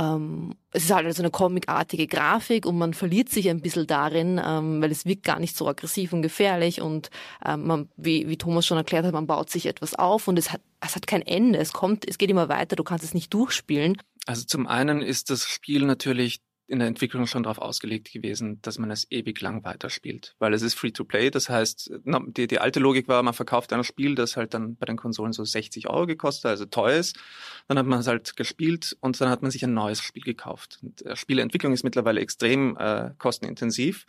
ähm, 0.00 0.54
es 0.72 0.84
ist 0.84 0.94
halt 0.94 1.06
also 1.06 1.22
eine 1.22 1.30
comicartige 1.30 2.06
Grafik 2.06 2.64
und 2.64 2.78
man 2.78 2.94
verliert 2.94 3.28
sich 3.28 3.50
ein 3.50 3.60
bisschen 3.60 3.86
darin, 3.86 4.40
ähm, 4.42 4.80
weil 4.80 4.90
es 4.90 5.04
wirkt 5.04 5.24
gar 5.24 5.38
nicht 5.38 5.56
so 5.56 5.68
aggressiv 5.68 6.12
und 6.12 6.22
gefährlich 6.22 6.80
und 6.80 7.10
ähm, 7.44 7.66
man, 7.66 7.88
wie, 7.96 8.28
wie 8.28 8.38
Thomas 8.38 8.66
schon 8.66 8.78
erklärt 8.78 9.04
hat, 9.04 9.12
man 9.12 9.26
baut 9.26 9.50
sich 9.50 9.66
etwas 9.66 9.94
auf 9.94 10.26
und 10.28 10.38
es 10.38 10.52
hat, 10.52 10.62
es 10.80 10.96
hat 10.96 11.06
kein 11.06 11.22
Ende. 11.22 11.58
Es 11.58 11.72
kommt, 11.72 12.08
es 12.08 12.16
geht 12.16 12.30
immer 12.30 12.48
weiter, 12.48 12.76
du 12.76 12.84
kannst 12.84 13.04
es 13.04 13.14
nicht 13.14 13.34
durchspielen. 13.34 14.00
Also 14.26 14.44
zum 14.44 14.66
einen 14.66 15.02
ist 15.02 15.28
das 15.28 15.44
Spiel 15.44 15.84
natürlich 15.84 16.40
in 16.70 16.78
der 16.78 16.88
Entwicklung 16.88 17.26
schon 17.26 17.42
darauf 17.42 17.58
ausgelegt 17.58 18.12
gewesen, 18.12 18.62
dass 18.62 18.78
man 18.78 18.90
es 18.90 19.10
ewig 19.10 19.40
lang 19.40 19.64
weiterspielt. 19.64 20.36
Weil 20.38 20.54
es 20.54 20.62
ist 20.62 20.74
Free-to-Play, 20.74 21.30
das 21.30 21.48
heißt, 21.48 21.90
die, 22.04 22.46
die 22.46 22.58
alte 22.60 22.78
Logik 22.78 23.08
war, 23.08 23.22
man 23.22 23.34
verkauft 23.34 23.72
ein 23.72 23.82
Spiel, 23.82 24.14
das 24.14 24.36
halt 24.36 24.54
dann 24.54 24.76
bei 24.76 24.86
den 24.86 24.96
Konsolen 24.96 25.32
so 25.32 25.44
60 25.44 25.88
Euro 25.88 26.06
gekostet, 26.06 26.46
also 26.46 26.66
teuer 26.66 26.96
ist. 26.98 27.18
Dann 27.66 27.76
hat 27.76 27.86
man 27.86 27.98
es 27.98 28.06
halt 28.06 28.36
gespielt 28.36 28.96
und 29.00 29.20
dann 29.20 29.30
hat 29.30 29.42
man 29.42 29.50
sich 29.50 29.64
ein 29.64 29.74
neues 29.74 30.00
Spiel 30.00 30.22
gekauft. 30.22 30.78
Und 30.82 31.04
äh, 31.04 31.16
Spieleentwicklung 31.16 31.72
ist 31.72 31.82
mittlerweile 31.82 32.20
extrem 32.20 32.76
äh, 32.76 33.10
kostenintensiv. 33.18 34.06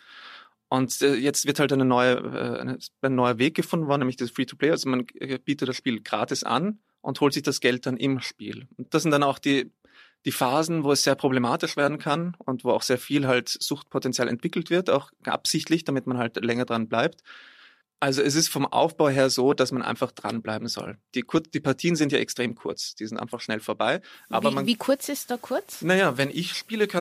Und 0.70 1.02
äh, 1.02 1.16
jetzt 1.16 1.48
wird 1.48 1.60
halt 1.60 1.74
eine 1.74 1.84
neue, 1.84 2.14
äh, 2.14 2.78
ein 3.02 3.16
neuer 3.16 3.40
Weg 3.40 3.56
gefunden 3.56 3.88
worden, 3.88 4.02
nämlich 4.02 4.18
das 4.18 4.30
Free-to-Play. 4.30 4.70
Also 4.70 4.88
man 4.88 5.08
äh, 5.16 5.40
bietet 5.40 5.68
das 5.68 5.76
Spiel 5.76 6.02
gratis 6.02 6.44
an 6.44 6.80
und 7.02 7.20
holt 7.22 7.34
sich 7.34 7.44
das 7.44 7.60
Geld 7.60 7.88
dann 7.88 7.98
im 7.98 8.20
Spiel. 8.20 8.68
Und 8.78 8.94
das 8.94 9.02
sind 9.02 9.12
dann 9.12 9.24
auch 9.24 9.40
die 9.40 9.72
die 10.26 10.32
Phasen, 10.32 10.84
wo 10.84 10.92
es 10.92 11.04
sehr 11.04 11.16
problematisch 11.16 11.78
werden 11.78 11.98
kann 11.98 12.36
und 12.40 12.64
wo 12.64 12.72
auch 12.72 12.84
sehr 12.84 12.98
viel 12.98 13.28
halt 13.28 13.50
Suchtpotenzial 13.50 14.28
entwickelt 14.28 14.70
wird, 14.70 14.90
auch 14.90 15.12
absichtlich, 15.26 15.84
damit 15.84 16.08
man 16.08 16.18
halt 16.18 16.44
länger 16.44 16.66
dran 16.66 16.88
bleibt. 16.88 17.22
Also 18.00 18.24
es 18.24 18.34
ist 18.34 18.48
vom 18.48 18.66
Aufbau 18.66 19.10
her 19.10 19.30
so, 19.30 19.54
dass 19.54 19.72
man 19.72 19.84
einfach 19.84 20.12
dranbleiben 20.12 20.68
soll. 20.68 20.98
Die, 21.14 21.24
die 21.54 21.60
Partien 21.60 21.96
sind 21.96 22.12
ja 22.12 22.18
extrem 22.18 22.56
kurz, 22.56 22.96
die 22.96 23.06
sind 23.06 23.20
einfach 23.20 23.42
schnell 23.42 23.60
vorbei. 23.60 24.02
Aber 24.30 24.50
wie, 24.50 24.56
man, 24.56 24.66
wie 24.66 24.76
kurz 24.76 25.08
ist 25.08 25.30
da 25.30 25.38
kurz? 25.38 25.84
Naja, 25.84 26.18
wenn 26.18 26.32
ich 26.32 26.54
spiele, 26.54 26.88
kann 26.88 27.01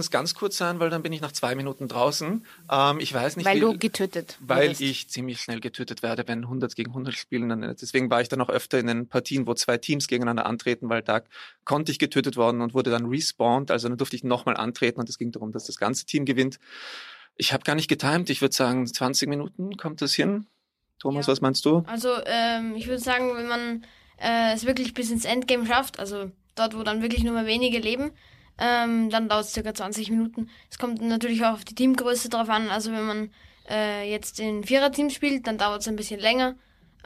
Es 0.00 0.10
ganz 0.10 0.34
kurz 0.34 0.56
sein, 0.56 0.80
weil 0.80 0.90
dann 0.90 1.02
bin 1.02 1.12
ich 1.12 1.20
nach 1.20 1.32
zwei 1.32 1.54
Minuten 1.54 1.88
draußen. 1.88 2.44
Ähm, 2.70 3.00
ich 3.00 3.12
weiß 3.12 3.36
nicht, 3.36 3.46
Weil 3.46 3.56
wie, 3.56 3.60
du 3.60 3.78
getötet 3.78 4.36
weil 4.40 4.64
wurdest. 4.68 4.80
ich 4.80 5.08
ziemlich 5.08 5.40
schnell 5.40 5.60
getötet 5.60 6.02
werde, 6.02 6.26
wenn 6.26 6.44
100 6.44 6.74
gegen 6.76 6.90
100 6.90 7.14
spielen. 7.14 7.48
Dann, 7.48 7.60
deswegen 7.80 8.10
war 8.10 8.20
ich 8.20 8.28
dann 8.28 8.40
auch 8.40 8.48
öfter 8.48 8.78
in 8.78 8.86
den 8.86 9.08
Partien, 9.08 9.46
wo 9.46 9.54
zwei 9.54 9.78
Teams 9.78 10.08
gegeneinander 10.08 10.46
antreten, 10.46 10.88
weil 10.88 11.02
da 11.02 11.22
konnte 11.64 11.92
ich 11.92 11.98
getötet 11.98 12.36
worden 12.36 12.60
und 12.60 12.74
wurde 12.74 12.90
dann 12.90 13.06
respawned. 13.06 13.70
Also 13.70 13.88
dann 13.88 13.98
durfte 13.98 14.16
ich 14.16 14.24
nochmal 14.24 14.56
antreten 14.56 15.00
und 15.00 15.08
es 15.08 15.18
ging 15.18 15.32
darum, 15.32 15.52
dass 15.52 15.64
das 15.64 15.78
ganze 15.78 16.06
Team 16.06 16.24
gewinnt. 16.24 16.58
Ich 17.36 17.52
habe 17.52 17.62
gar 17.64 17.74
nicht 17.74 17.88
getimt. 17.88 18.30
Ich 18.30 18.40
würde 18.40 18.54
sagen, 18.54 18.86
20 18.86 19.28
Minuten 19.28 19.76
kommt 19.76 20.02
das 20.02 20.14
hin. 20.14 20.46
Thomas, 20.98 21.28
was 21.28 21.40
meinst 21.40 21.64
du? 21.64 21.84
Also 21.86 22.10
ähm, 22.26 22.74
ich 22.76 22.88
würde 22.88 23.00
sagen, 23.00 23.34
wenn 23.36 23.46
man 23.46 23.84
äh, 24.20 24.52
es 24.54 24.66
wirklich 24.66 24.94
bis 24.94 25.10
ins 25.10 25.24
Endgame 25.24 25.66
schafft, 25.66 25.98
also 26.00 26.30
dort, 26.56 26.76
wo 26.76 26.82
dann 26.82 27.02
wirklich 27.02 27.22
nur 27.22 27.34
mehr 27.34 27.46
wenige 27.46 27.78
leben, 27.78 28.10
ähm, 28.58 29.10
dann 29.10 29.28
dauert 29.28 29.44
es 29.44 29.52
circa 29.52 29.74
20 29.74 30.10
Minuten. 30.10 30.48
Es 30.70 30.78
kommt 30.78 31.00
natürlich 31.00 31.44
auch 31.44 31.54
auf 31.54 31.64
die 31.64 31.74
Teamgröße 31.74 32.28
drauf 32.28 32.48
an. 32.48 32.68
Also 32.70 32.92
wenn 32.92 33.06
man 33.06 33.30
äh, 33.68 34.10
jetzt 34.10 34.40
in 34.40 34.64
Viererteams 34.64 35.14
spielt, 35.14 35.46
dann 35.46 35.58
dauert 35.58 35.82
es 35.82 35.88
ein 35.88 35.96
bisschen 35.96 36.20
länger. 36.20 36.56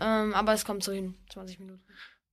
Ähm, 0.01 0.35
aber 0.35 0.53
es 0.55 0.65
kommt 0.65 0.83
so 0.83 0.93
hin, 0.93 1.15
20 1.33 1.61
Minuten. 1.61 1.83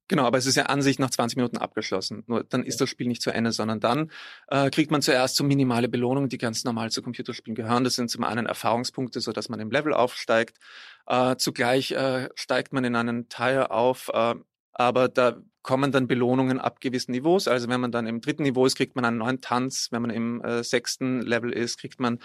Genau, 0.10 0.26
aber 0.26 0.40
es 0.40 0.48
ist 0.48 0.56
ja 0.56 0.64
an 0.64 0.82
sich 0.82 0.98
nach 0.98 1.12
20 1.12 1.38
Minuten 1.38 1.58
abgeschlossen. 1.60 2.24
Nur 2.26 2.44
dann 2.44 2.64
ist 2.64 2.82
das 2.82 2.90
Spiel 2.90 3.08
nicht 3.08 3.22
zu 3.22 3.30
Ende, 3.30 3.52
sondern 3.52 3.80
dann 3.80 4.10
äh, 4.48 4.72
kriegt 4.72 4.90
man 4.90 5.04
zuerst 5.04 5.36
so 5.36 5.44
minimale 5.44 5.88
Belohnungen, 5.88 6.30
die 6.30 6.40
ganz 6.40 6.64
normal 6.64 6.90
zu 6.90 7.04
Computerspielen 7.04 7.54
gehören. 7.54 7.84
Das 7.84 7.94
sind 7.94 8.10
zum 8.10 8.24
einen 8.24 8.48
Erfahrungspunkte, 8.48 9.22
so 9.22 9.34
dass 9.34 9.50
man 9.50 9.60
im 9.60 9.70
Level 9.70 9.94
aufsteigt. 9.94 10.58
Äh, 11.06 11.36
zugleich 11.36 11.92
äh, 11.92 12.30
steigt 12.34 12.74
man 12.74 12.86
in 12.86 12.96
einen 12.96 13.30
Tire 13.30 13.70
auf, 13.70 14.10
äh, 14.12 14.34
aber 14.74 15.10
da 15.10 15.38
kommen 15.62 15.92
dann 15.92 16.08
Belohnungen 16.08 16.60
ab 16.60 16.80
gewissen 16.80 17.12
Niveaus. 17.12 17.48
Also 17.48 17.68
wenn 17.70 17.82
man 17.82 17.92
dann 17.92 18.08
im 18.08 18.22
dritten 18.22 18.44
Niveau 18.44 18.66
ist, 18.66 18.76
kriegt 18.76 18.96
man 18.96 19.06
einen 19.06 19.18
neuen 19.18 19.42
Tanz. 19.42 19.90
Wenn 19.92 20.02
man 20.02 20.12
im 20.12 20.42
äh, 20.42 20.64
sechsten 20.64 21.22
Level 21.22 21.52
ist, 21.52 21.80
kriegt 21.80 22.00
man 22.00 22.20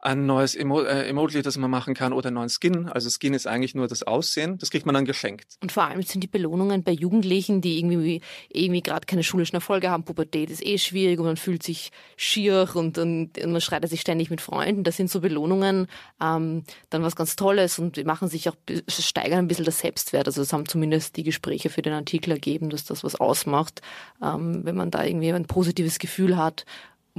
ein 0.00 0.26
neues 0.26 0.54
Emo 0.54 0.82
äh, 0.82 1.08
Emoji, 1.08 1.42
das 1.42 1.56
man 1.58 1.70
machen 1.70 1.94
kann, 1.94 2.12
oder 2.12 2.28
einen 2.28 2.34
neuen 2.34 2.48
Skin. 2.48 2.88
Also 2.88 3.10
Skin 3.10 3.34
ist 3.34 3.46
eigentlich 3.46 3.74
nur 3.74 3.88
das 3.88 4.04
Aussehen. 4.04 4.56
Das 4.58 4.70
kriegt 4.70 4.86
man 4.86 4.94
dann 4.94 5.04
geschenkt. 5.04 5.56
Und 5.60 5.72
vor 5.72 5.84
allem 5.84 6.02
sind 6.02 6.22
die 6.22 6.28
Belohnungen 6.28 6.84
bei 6.84 6.92
Jugendlichen, 6.92 7.60
die 7.60 7.78
irgendwie, 7.78 8.20
irgendwie 8.48 8.82
gerade 8.82 9.06
keine 9.06 9.24
schulischen 9.24 9.56
Erfolge 9.56 9.90
haben. 9.90 10.04
Pubertät 10.04 10.50
ist 10.50 10.64
eh 10.64 10.78
schwierig 10.78 11.18
und 11.18 11.26
man 11.26 11.36
fühlt 11.36 11.64
sich 11.64 11.90
schier 12.16 12.68
und, 12.74 12.96
und, 12.98 13.38
und 13.38 13.52
man 13.52 13.60
streitet 13.60 13.90
sich 13.90 14.00
ständig 14.00 14.30
mit 14.30 14.40
Freunden. 14.40 14.84
Das 14.84 14.96
sind 14.96 15.10
so 15.10 15.20
Belohnungen 15.20 15.88
ähm, 16.22 16.62
dann 16.90 17.02
was 17.02 17.16
ganz 17.16 17.34
Tolles 17.34 17.80
und 17.80 18.04
machen 18.04 18.28
sich 18.28 18.48
auch, 18.48 18.56
steigern 18.86 19.40
ein 19.40 19.48
bisschen 19.48 19.64
das 19.64 19.80
Selbstwert. 19.80 20.28
Also 20.28 20.42
das 20.42 20.52
haben 20.52 20.68
zumindest 20.68 21.16
die 21.16 21.24
Gespräche 21.24 21.70
für 21.70 21.82
den 21.82 21.92
Artikel 21.92 22.30
ergeben, 22.30 22.70
dass 22.70 22.84
das 22.84 23.02
was 23.02 23.16
ausmacht, 23.16 23.82
ähm, 24.22 24.64
wenn 24.64 24.76
man 24.76 24.92
da 24.92 25.04
irgendwie 25.04 25.32
ein 25.32 25.46
positives 25.46 25.98
Gefühl 25.98 26.36
hat. 26.36 26.64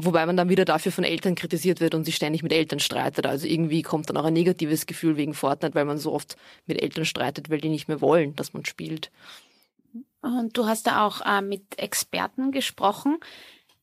Wobei 0.05 0.25
man 0.25 0.37
dann 0.37 0.49
wieder 0.49 0.65
dafür 0.65 0.91
von 0.91 1.03
Eltern 1.03 1.35
kritisiert 1.35 1.81
wird 1.81 1.93
und 1.93 2.05
sich 2.05 2.15
ständig 2.15 2.43
mit 2.43 2.53
Eltern 2.53 2.79
streitet. 2.79 3.25
Also 3.25 3.47
irgendwie 3.47 3.81
kommt 3.81 4.09
dann 4.09 4.17
auch 4.17 4.25
ein 4.25 4.33
negatives 4.33 4.85
Gefühl 4.85 5.17
wegen 5.17 5.33
Fortnite, 5.33 5.75
weil 5.75 5.85
man 5.85 5.97
so 5.97 6.13
oft 6.13 6.37
mit 6.65 6.81
Eltern 6.81 7.05
streitet, 7.05 7.49
weil 7.49 7.59
die 7.59 7.69
nicht 7.69 7.87
mehr 7.87 8.01
wollen, 8.01 8.35
dass 8.35 8.53
man 8.53 8.65
spielt. 8.65 9.11
Und 10.21 10.57
du 10.57 10.65
hast 10.65 10.87
da 10.87 11.05
auch 11.05 11.21
äh, 11.25 11.41
mit 11.41 11.79
Experten 11.79 12.51
gesprochen. 12.51 13.17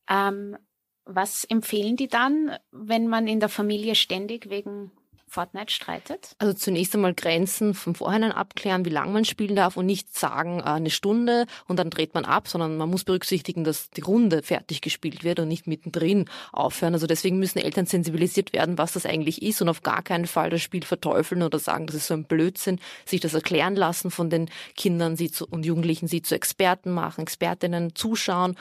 Ähm, 0.08 0.56
was 1.04 1.44
empfehlen 1.44 1.96
die 1.96 2.08
dann, 2.08 2.56
wenn 2.72 3.08
man 3.08 3.28
in 3.28 3.40
der 3.40 3.48
Familie 3.48 3.94
ständig 3.94 4.50
wegen 4.50 4.90
Fortnite 5.28 5.72
streitet? 5.72 6.36
Also 6.38 6.54
zunächst 6.54 6.94
einmal 6.94 7.14
Grenzen 7.14 7.74
vom 7.74 7.94
Vorhinein 7.94 8.32
abklären, 8.32 8.84
wie 8.84 8.90
lange 8.90 9.12
man 9.12 9.24
spielen 9.24 9.56
darf 9.56 9.76
und 9.76 9.86
nicht 9.86 10.16
sagen 10.16 10.60
äh, 10.60 10.64
eine 10.64 10.90
Stunde 10.90 11.46
und 11.66 11.78
dann 11.78 11.90
dreht 11.90 12.14
man 12.14 12.24
ab, 12.24 12.48
sondern 12.48 12.76
man 12.76 12.88
muss 12.88 13.04
berücksichtigen, 13.04 13.64
dass 13.64 13.90
die 13.90 14.02
Runde 14.02 14.42
fertig 14.42 14.80
gespielt 14.80 15.24
wird 15.24 15.40
und 15.40 15.48
nicht 15.48 15.66
mittendrin 15.66 16.26
aufhören. 16.52 16.94
Also 16.94 17.06
deswegen 17.06 17.38
müssen 17.38 17.58
Eltern 17.58 17.86
sensibilisiert 17.86 18.52
werden, 18.52 18.78
was 18.78 18.92
das 18.92 19.04
eigentlich 19.04 19.42
ist 19.42 19.60
und 19.60 19.68
auf 19.68 19.82
gar 19.82 20.02
keinen 20.02 20.26
Fall 20.26 20.50
das 20.50 20.62
Spiel 20.62 20.84
verteufeln 20.84 21.42
oder 21.42 21.58
sagen, 21.58 21.86
das 21.86 21.96
ist 21.96 22.06
so 22.06 22.14
ein 22.14 22.24
Blödsinn, 22.24 22.78
sich 23.04 23.20
das 23.20 23.34
erklären 23.34 23.76
lassen 23.76 24.10
von 24.10 24.30
den 24.30 24.48
Kindern 24.76 25.16
sie 25.16 25.30
zu, 25.30 25.46
und 25.46 25.66
Jugendlichen, 25.66 26.06
sie 26.08 26.22
zu 26.22 26.34
Experten 26.34 26.92
machen, 26.92 27.22
Expertinnen 27.22 27.94
zuschauen 27.94 28.56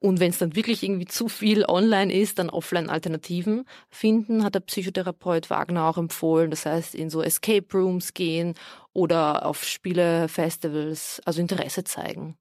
und 0.00 0.18
wenn 0.18 0.30
es 0.30 0.38
dann 0.38 0.56
wirklich 0.56 0.82
irgendwie 0.82 1.06
zu 1.06 1.28
viel 1.28 1.64
online 1.66 2.12
ist, 2.12 2.38
dann 2.38 2.48
Offline-Alternativen 2.48 3.66
finden, 3.90 4.42
hat 4.42 4.54
der 4.54 4.60
Psychotherapeut 4.60 5.50
Wagner 5.50 5.84
auch 5.84 5.98
empfohlen. 5.98 6.50
Das 6.50 6.64
heißt, 6.64 6.94
in 6.94 7.10
so 7.10 7.22
Escape 7.22 7.66
Rooms 7.72 8.14
gehen 8.14 8.54
oder 8.94 9.44
auf 9.44 9.62
Spielefestivals, 9.62 11.20
also 11.26 11.40
Interesse 11.40 11.84
zeigen. 11.84 12.36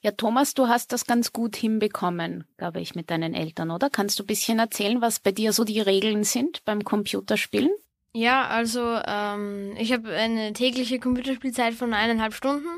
Ja, 0.00 0.12
Thomas, 0.12 0.54
du 0.54 0.68
hast 0.68 0.92
das 0.92 1.04
ganz 1.04 1.34
gut 1.34 1.54
hinbekommen, 1.54 2.44
glaube 2.56 2.80
ich, 2.80 2.94
mit 2.94 3.10
deinen 3.10 3.34
Eltern, 3.34 3.70
oder? 3.70 3.90
Kannst 3.90 4.18
du 4.18 4.22
ein 4.22 4.26
bisschen 4.26 4.58
erzählen, 4.58 5.02
was 5.02 5.20
bei 5.20 5.32
dir 5.32 5.52
so 5.52 5.64
die 5.64 5.80
Regeln 5.80 6.24
sind 6.24 6.64
beim 6.64 6.82
Computerspielen? 6.82 7.70
Ja, 8.14 8.48
also 8.48 8.98
ähm, 9.06 9.74
ich 9.78 9.92
habe 9.92 10.10
eine 10.10 10.54
tägliche 10.54 10.98
Computerspielzeit 10.98 11.74
von 11.74 11.92
eineinhalb 11.92 12.34
Stunden. 12.34 12.68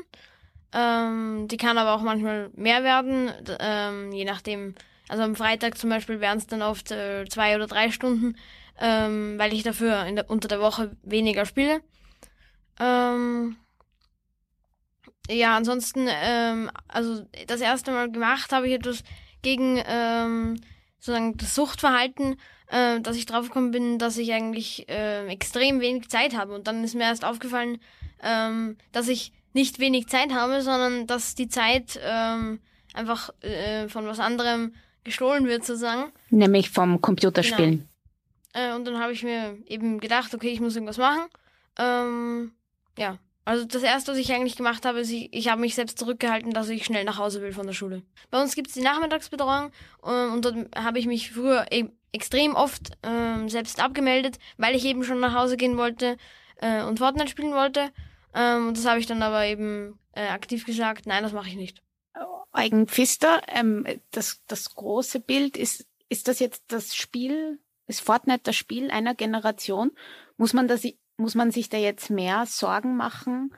Ähm, 0.73 1.47
die 1.49 1.57
kann 1.57 1.77
aber 1.77 1.93
auch 1.93 2.01
manchmal 2.01 2.49
mehr 2.55 2.83
werden, 2.83 3.31
ähm, 3.59 4.11
je 4.11 4.25
nachdem. 4.25 4.75
Also 5.09 5.23
am 5.23 5.35
Freitag 5.35 5.77
zum 5.77 5.89
Beispiel 5.89 6.19
wären 6.19 6.37
es 6.37 6.47
dann 6.47 6.61
oft 6.61 6.91
äh, 6.91 7.25
zwei 7.25 7.55
oder 7.55 7.67
drei 7.67 7.91
Stunden, 7.91 8.35
ähm, 8.79 9.35
weil 9.37 9.53
ich 9.53 9.63
dafür 9.63 10.09
der, 10.11 10.29
unter 10.29 10.47
der 10.47 10.61
Woche 10.61 10.95
weniger 11.03 11.45
spiele. 11.45 11.81
Ähm, 12.79 13.57
ja, 15.29 15.55
ansonsten, 15.55 16.07
ähm, 16.09 16.71
also 16.87 17.25
das 17.47 17.61
erste 17.61 17.91
Mal 17.91 18.11
gemacht 18.11 18.51
habe 18.51 18.67
ich 18.67 18.73
etwas 18.73 19.03
gegen 19.41 19.81
ähm, 19.85 20.59
sozusagen 20.99 21.37
das 21.37 21.53
Suchtverhalten, 21.53 22.37
äh, 22.67 22.99
dass 23.01 23.17
ich 23.17 23.25
draufgekommen 23.25 23.71
bin, 23.71 23.99
dass 23.99 24.17
ich 24.17 24.33
eigentlich 24.33 24.89
äh, 24.89 25.27
extrem 25.27 25.79
wenig 25.79 26.09
Zeit 26.09 26.35
habe. 26.35 26.55
Und 26.55 26.67
dann 26.67 26.83
ist 26.83 26.95
mir 26.95 27.03
erst 27.03 27.25
aufgefallen, 27.25 27.79
ähm, 28.21 28.77
dass 28.91 29.07
ich 29.07 29.33
nicht 29.53 29.79
wenig 29.79 30.07
Zeit 30.07 30.33
habe, 30.33 30.61
sondern 30.61 31.07
dass 31.07 31.35
die 31.35 31.47
Zeit 31.47 31.99
ähm, 32.03 32.59
einfach 32.93 33.29
äh, 33.41 33.87
von 33.87 34.05
was 34.07 34.19
anderem 34.19 34.73
gestohlen 35.03 35.47
wird 35.47 35.65
sozusagen. 35.65 36.11
Nämlich 36.29 36.69
vom 36.69 37.01
Computerspielen. 37.01 37.87
Äh, 38.53 38.73
und 38.73 38.85
dann 38.85 38.99
habe 38.99 39.13
ich 39.13 39.23
mir 39.23 39.57
eben 39.67 39.99
gedacht, 39.99 40.33
okay, 40.33 40.49
ich 40.49 40.59
muss 40.59 40.75
irgendwas 40.75 40.97
machen. 40.97 41.25
Ähm, 41.77 42.51
ja, 42.97 43.17
also 43.45 43.65
das 43.65 43.83
Erste, 43.83 44.11
was 44.11 44.17
ich 44.17 44.31
eigentlich 44.31 44.55
gemacht 44.55 44.85
habe, 44.85 44.99
ist, 44.99 45.11
ich, 45.11 45.33
ich 45.33 45.49
habe 45.49 45.59
mich 45.59 45.75
selbst 45.75 45.99
zurückgehalten, 45.99 46.51
dass 46.51 46.69
ich 46.69 46.85
schnell 46.85 47.03
nach 47.03 47.17
Hause 47.17 47.41
will 47.41 47.51
von 47.51 47.67
der 47.67 47.73
Schule. 47.73 48.03
Bei 48.31 48.41
uns 48.41 48.55
gibt 48.55 48.69
es 48.69 48.75
die 48.75 48.81
Nachmittagsbetreuung 48.81 49.71
ähm, 50.05 50.33
und 50.33 50.45
dort 50.45 50.55
habe 50.75 50.99
ich 50.99 51.07
mich 51.07 51.31
früher 51.31 51.65
eben 51.71 51.91
extrem 52.13 52.55
oft 52.55 52.91
ähm, 53.01 53.49
selbst 53.49 53.83
abgemeldet, 53.83 54.37
weil 54.57 54.75
ich 54.75 54.85
eben 54.85 55.03
schon 55.03 55.19
nach 55.19 55.33
Hause 55.33 55.57
gehen 55.57 55.77
wollte 55.77 56.15
äh, 56.61 56.83
und 56.83 56.99
Fortnite 56.99 57.29
spielen 57.29 57.53
wollte. 57.53 57.91
Ähm, 58.33 58.73
das 58.73 58.85
habe 58.85 58.99
ich 58.99 59.05
dann 59.05 59.21
aber 59.21 59.45
eben 59.45 59.99
äh, 60.13 60.27
aktiv 60.27 60.65
gesagt, 60.65 61.05
nein, 61.05 61.23
das 61.23 61.33
mache 61.33 61.49
ich 61.49 61.55
nicht. 61.55 61.81
Eugen 62.53 62.87
Pfister, 62.87 63.41
ähm, 63.47 63.85
das, 64.11 64.43
das 64.47 64.75
große 64.75 65.19
Bild, 65.19 65.57
ist, 65.57 65.87
ist 66.09 66.27
das 66.27 66.39
jetzt 66.39 66.63
das 66.67 66.95
Spiel, 66.95 67.59
ist 67.87 68.01
Fortnite 68.01 68.41
das 68.43 68.55
Spiel 68.55 68.91
einer 68.91 69.15
Generation? 69.15 69.91
Muss 70.37 70.53
man, 70.53 70.67
das, 70.67 70.83
muss 71.17 71.35
man 71.35 71.51
sich 71.51 71.69
da 71.69 71.77
jetzt 71.77 72.09
mehr 72.09 72.45
Sorgen 72.45 72.95
machen 72.95 73.55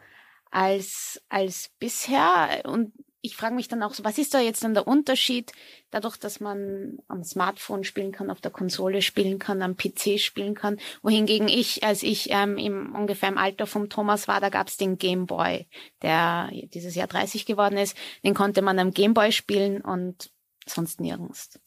als, 0.49 1.21
als 1.27 1.71
bisher? 1.79 2.63
Und 2.65 2.93
ich 3.25 3.35
frage 3.35 3.55
mich 3.55 3.67
dann 3.67 3.81
auch, 3.83 3.93
so, 3.93 4.03
was 4.03 4.17
ist 4.17 4.33
da 4.33 4.39
jetzt 4.39 4.63
dann 4.63 4.73
der 4.73 4.88
Unterschied, 4.88 5.51
dadurch, 5.89 6.17
dass 6.17 6.39
man 6.39 6.99
am 7.07 7.23
Smartphone 7.23 7.83
spielen 7.83 8.11
kann, 8.11 8.29
auf 8.29 8.39
der 8.39 8.51
Konsole 8.51 9.01
spielen 9.01 9.39
kann, 9.39 9.61
am 9.61 9.75
PC 9.75 10.19
spielen 10.19 10.53
kann, 10.53 10.77
wohingegen 11.01 11.47
ich, 11.47 11.83
als 11.83 12.03
ich 12.03 12.29
ähm, 12.29 12.57
im 12.57 12.93
ungefähr 12.93 13.29
im 13.29 13.38
Alter 13.38 13.65
vom 13.67 13.89
Thomas 13.89 14.27
war, 14.27 14.39
da 14.39 14.49
gab's 14.49 14.77
den 14.77 14.97
Game 14.97 15.25
Boy, 15.25 15.67
der 16.01 16.49
dieses 16.73 16.95
Jahr 16.95 17.07
30 17.07 17.45
geworden 17.45 17.77
ist, 17.77 17.97
den 18.23 18.33
konnte 18.33 18.61
man 18.61 18.77
am 18.79 18.91
Game 18.91 19.13
Boy 19.13 19.31
spielen 19.31 19.81
und 19.81 20.31
sonst 20.67 21.01
nirgends. 21.01 21.59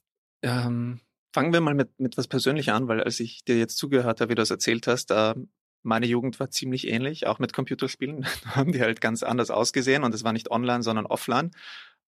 Ähm, 0.43 1.01
fangen 1.33 1.53
wir 1.53 1.61
mal 1.61 1.75
mit, 1.75 1.99
mit 1.99 2.17
was 2.17 2.29
Persönlich 2.29 2.71
an, 2.71 2.89
weil 2.89 3.03
als 3.03 3.21
ich 3.21 3.45
dir 3.45 3.59
jetzt 3.59 3.77
zugehört 3.77 4.21
habe, 4.21 4.31
wie 4.31 4.35
du 4.37 4.43
das 4.43 4.51
erzählt 4.51 4.87
hast, 4.87 5.11
äh, 5.11 5.35
meine 5.83 6.07
Jugend 6.07 6.39
war 6.41 6.51
ziemlich 6.51 6.89
ähnlich, 6.89 7.27
auch 7.27 7.39
mit 7.39 7.53
Computerspielen. 7.53 8.27
Da 8.45 8.57
haben 8.57 8.73
die 8.73 8.81
halt 8.81 9.01
ganz 9.01 9.23
anders 9.23 9.51
ausgesehen 9.51 10.05
und 10.05 10.15
es 10.15 10.25
war 10.25 10.33
nicht 10.33 10.51
online, 10.51 10.83
sondern 10.83 11.07
offline. 11.07 11.51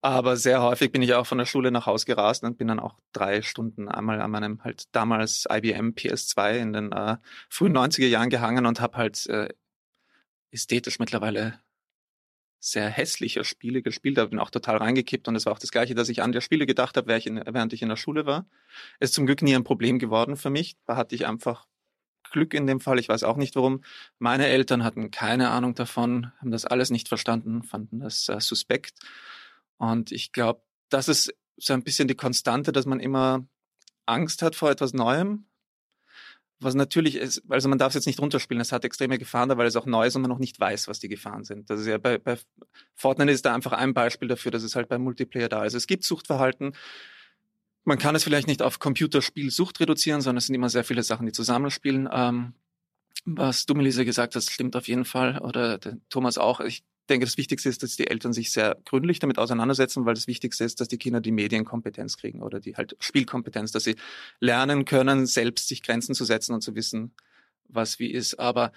Aber 0.03 0.35
sehr 0.35 0.63
häufig 0.63 0.91
bin 0.91 1.03
ich 1.03 1.13
auch 1.13 1.27
von 1.27 1.37
der 1.37 1.45
Schule 1.45 1.71
nach 1.71 1.85
Hause 1.85 2.05
gerast 2.07 2.43
und 2.43 2.57
bin 2.57 2.67
dann 2.67 2.79
auch 2.79 2.97
drei 3.13 3.43
Stunden 3.43 3.87
einmal 3.87 4.19
an 4.19 4.31
meinem 4.31 4.63
halt 4.63 4.85
damals 4.93 5.45
IBM 5.49 5.89
PS2 5.89 6.57
in 6.57 6.73
den 6.73 6.91
äh, 6.91 7.17
frühen 7.49 7.77
90er 7.77 8.07
Jahren 8.07 8.31
gehangen 8.31 8.65
und 8.65 8.81
habe 8.81 8.97
halt 8.97 9.27
äh, 9.27 9.49
ästhetisch 10.49 10.97
mittlerweile 10.97 11.59
sehr 12.59 12.89
hässliche 12.89 13.43
Spiele 13.43 13.81
gespielt, 13.81 14.17
da 14.17 14.25
bin 14.25 14.39
auch 14.39 14.51
total 14.51 14.77
reingekippt 14.77 15.27
und 15.27 15.35
es 15.35 15.45
war 15.45 15.53
auch 15.53 15.59
das 15.59 15.71
Gleiche, 15.71 15.95
dass 15.95 16.09
ich 16.09 16.21
an 16.21 16.31
der 16.31 16.41
Spiele 16.41 16.67
gedacht 16.67 16.95
habe, 16.95 17.07
während 17.07 17.21
ich 17.21 17.27
in, 17.27 17.43
während 17.53 17.73
ich 17.73 17.81
in 17.81 17.89
der 17.89 17.95
Schule 17.95 18.27
war. 18.27 18.45
Ist 18.99 19.15
zum 19.15 19.25
Glück 19.25 19.41
nie 19.41 19.55
ein 19.55 19.63
Problem 19.63 19.97
geworden 19.97 20.37
für 20.37 20.51
mich. 20.51 20.77
Da 20.85 20.95
hatte 20.95 21.15
ich 21.15 21.25
einfach 21.25 21.65
Glück 22.31 22.53
in 22.53 22.67
dem 22.67 22.79
Fall, 22.79 22.99
ich 22.99 23.09
weiß 23.09 23.23
auch 23.23 23.37
nicht 23.37 23.55
warum. 23.55 23.83
Meine 24.19 24.47
Eltern 24.47 24.83
hatten 24.83 25.11
keine 25.11 25.49
Ahnung 25.49 25.75
davon, 25.75 26.31
haben 26.39 26.51
das 26.51 26.65
alles 26.65 26.89
nicht 26.89 27.07
verstanden, 27.07 27.63
fanden 27.63 27.99
das 27.99 28.27
äh, 28.29 28.39
suspekt. 28.39 28.99
Und 29.77 30.11
ich 30.11 30.31
glaube, 30.31 30.61
das 30.89 31.07
ist 31.07 31.33
so 31.57 31.73
ein 31.73 31.83
bisschen 31.83 32.07
die 32.07 32.15
Konstante, 32.15 32.71
dass 32.71 32.85
man 32.85 32.99
immer 32.99 33.45
Angst 34.05 34.41
hat 34.41 34.55
vor 34.55 34.71
etwas 34.71 34.93
Neuem. 34.93 35.45
Was 36.59 36.75
natürlich 36.75 37.15
ist, 37.15 37.41
also 37.49 37.69
man 37.69 37.79
darf 37.79 37.89
es 37.89 37.95
jetzt 37.95 38.05
nicht 38.05 38.19
runterspielen, 38.19 38.61
es 38.61 38.71
hat 38.71 38.85
extreme 38.85 39.17
Gefahren 39.17 39.49
da, 39.49 39.57
weil 39.57 39.65
es 39.65 39.75
auch 39.75 39.87
neu 39.87 40.05
ist 40.05 40.15
und 40.15 40.21
man 40.21 40.29
noch 40.29 40.37
nicht 40.37 40.59
weiß, 40.59 40.87
was 40.87 40.99
die 40.99 41.09
Gefahren 41.09 41.43
sind. 41.43 41.71
Das 41.71 41.79
ist 41.79 41.87
ja 41.87 41.97
bei, 41.97 42.19
bei 42.19 42.37
Fortnite 42.93 43.31
ist 43.31 43.45
da 43.45 43.55
einfach 43.55 43.71
ein 43.71 43.95
Beispiel 43.95 44.27
dafür, 44.27 44.51
dass 44.51 44.61
es 44.61 44.75
halt 44.75 44.87
beim 44.87 45.01
Multiplayer 45.01 45.49
da 45.49 45.65
ist. 45.65 45.73
Es 45.73 45.87
gibt 45.87 46.03
Suchtverhalten, 46.03 46.73
man 47.83 47.97
kann 47.97 48.15
es 48.15 48.23
vielleicht 48.23 48.47
nicht 48.47 48.61
auf 48.61 48.79
Computerspielsucht 48.79 49.79
reduzieren, 49.79 50.21
sondern 50.21 50.37
es 50.37 50.47
sind 50.47 50.55
immer 50.55 50.69
sehr 50.69 50.83
viele 50.83 51.03
Sachen, 51.03 51.25
die 51.25 51.31
zusammenspielen. 51.31 52.07
Ähm, 52.11 52.53
was 53.25 53.65
du, 53.65 53.73
Melissa, 53.73 54.03
gesagt 54.03 54.35
hast, 54.35 54.51
stimmt 54.51 54.75
auf 54.75 54.87
jeden 54.87 55.05
Fall. 55.05 55.39
Oder 55.39 55.79
Thomas 56.09 56.37
auch. 56.37 56.59
Ich 56.59 56.83
denke, 57.09 57.25
das 57.25 57.37
Wichtigste 57.37 57.69
ist, 57.69 57.83
dass 57.83 57.95
die 57.95 58.07
Eltern 58.07 58.33
sich 58.33 58.51
sehr 58.51 58.77
gründlich 58.85 59.19
damit 59.19 59.37
auseinandersetzen, 59.37 60.05
weil 60.05 60.13
das 60.13 60.27
Wichtigste 60.27 60.63
ist, 60.63 60.79
dass 60.79 60.87
die 60.87 60.97
Kinder 60.97 61.21
die 61.21 61.31
Medienkompetenz 61.31 62.17
kriegen 62.17 62.41
oder 62.41 62.59
die 62.59 62.75
halt 62.75 62.95
Spielkompetenz, 62.99 63.71
dass 63.71 63.83
sie 63.83 63.95
lernen 64.39 64.85
können, 64.85 65.25
selbst 65.25 65.67
sich 65.67 65.83
Grenzen 65.83 66.15
zu 66.15 66.25
setzen 66.25 66.53
und 66.53 66.61
zu 66.61 66.75
wissen, 66.75 67.13
was 67.67 67.99
wie 67.99 68.11
ist. 68.11 68.39
Aber 68.39 68.71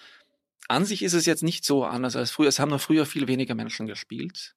an 0.69 0.85
sich 0.85 1.03
ist 1.03 1.15
es 1.15 1.27
jetzt 1.27 1.43
nicht 1.43 1.65
so 1.65 1.85
anders 1.85 2.17
als 2.17 2.31
früher. 2.31 2.49
Es 2.49 2.59
haben 2.59 2.71
noch 2.71 2.81
früher 2.81 3.07
viel 3.07 3.29
weniger 3.29 3.55
Menschen 3.55 3.87
gespielt 3.87 4.55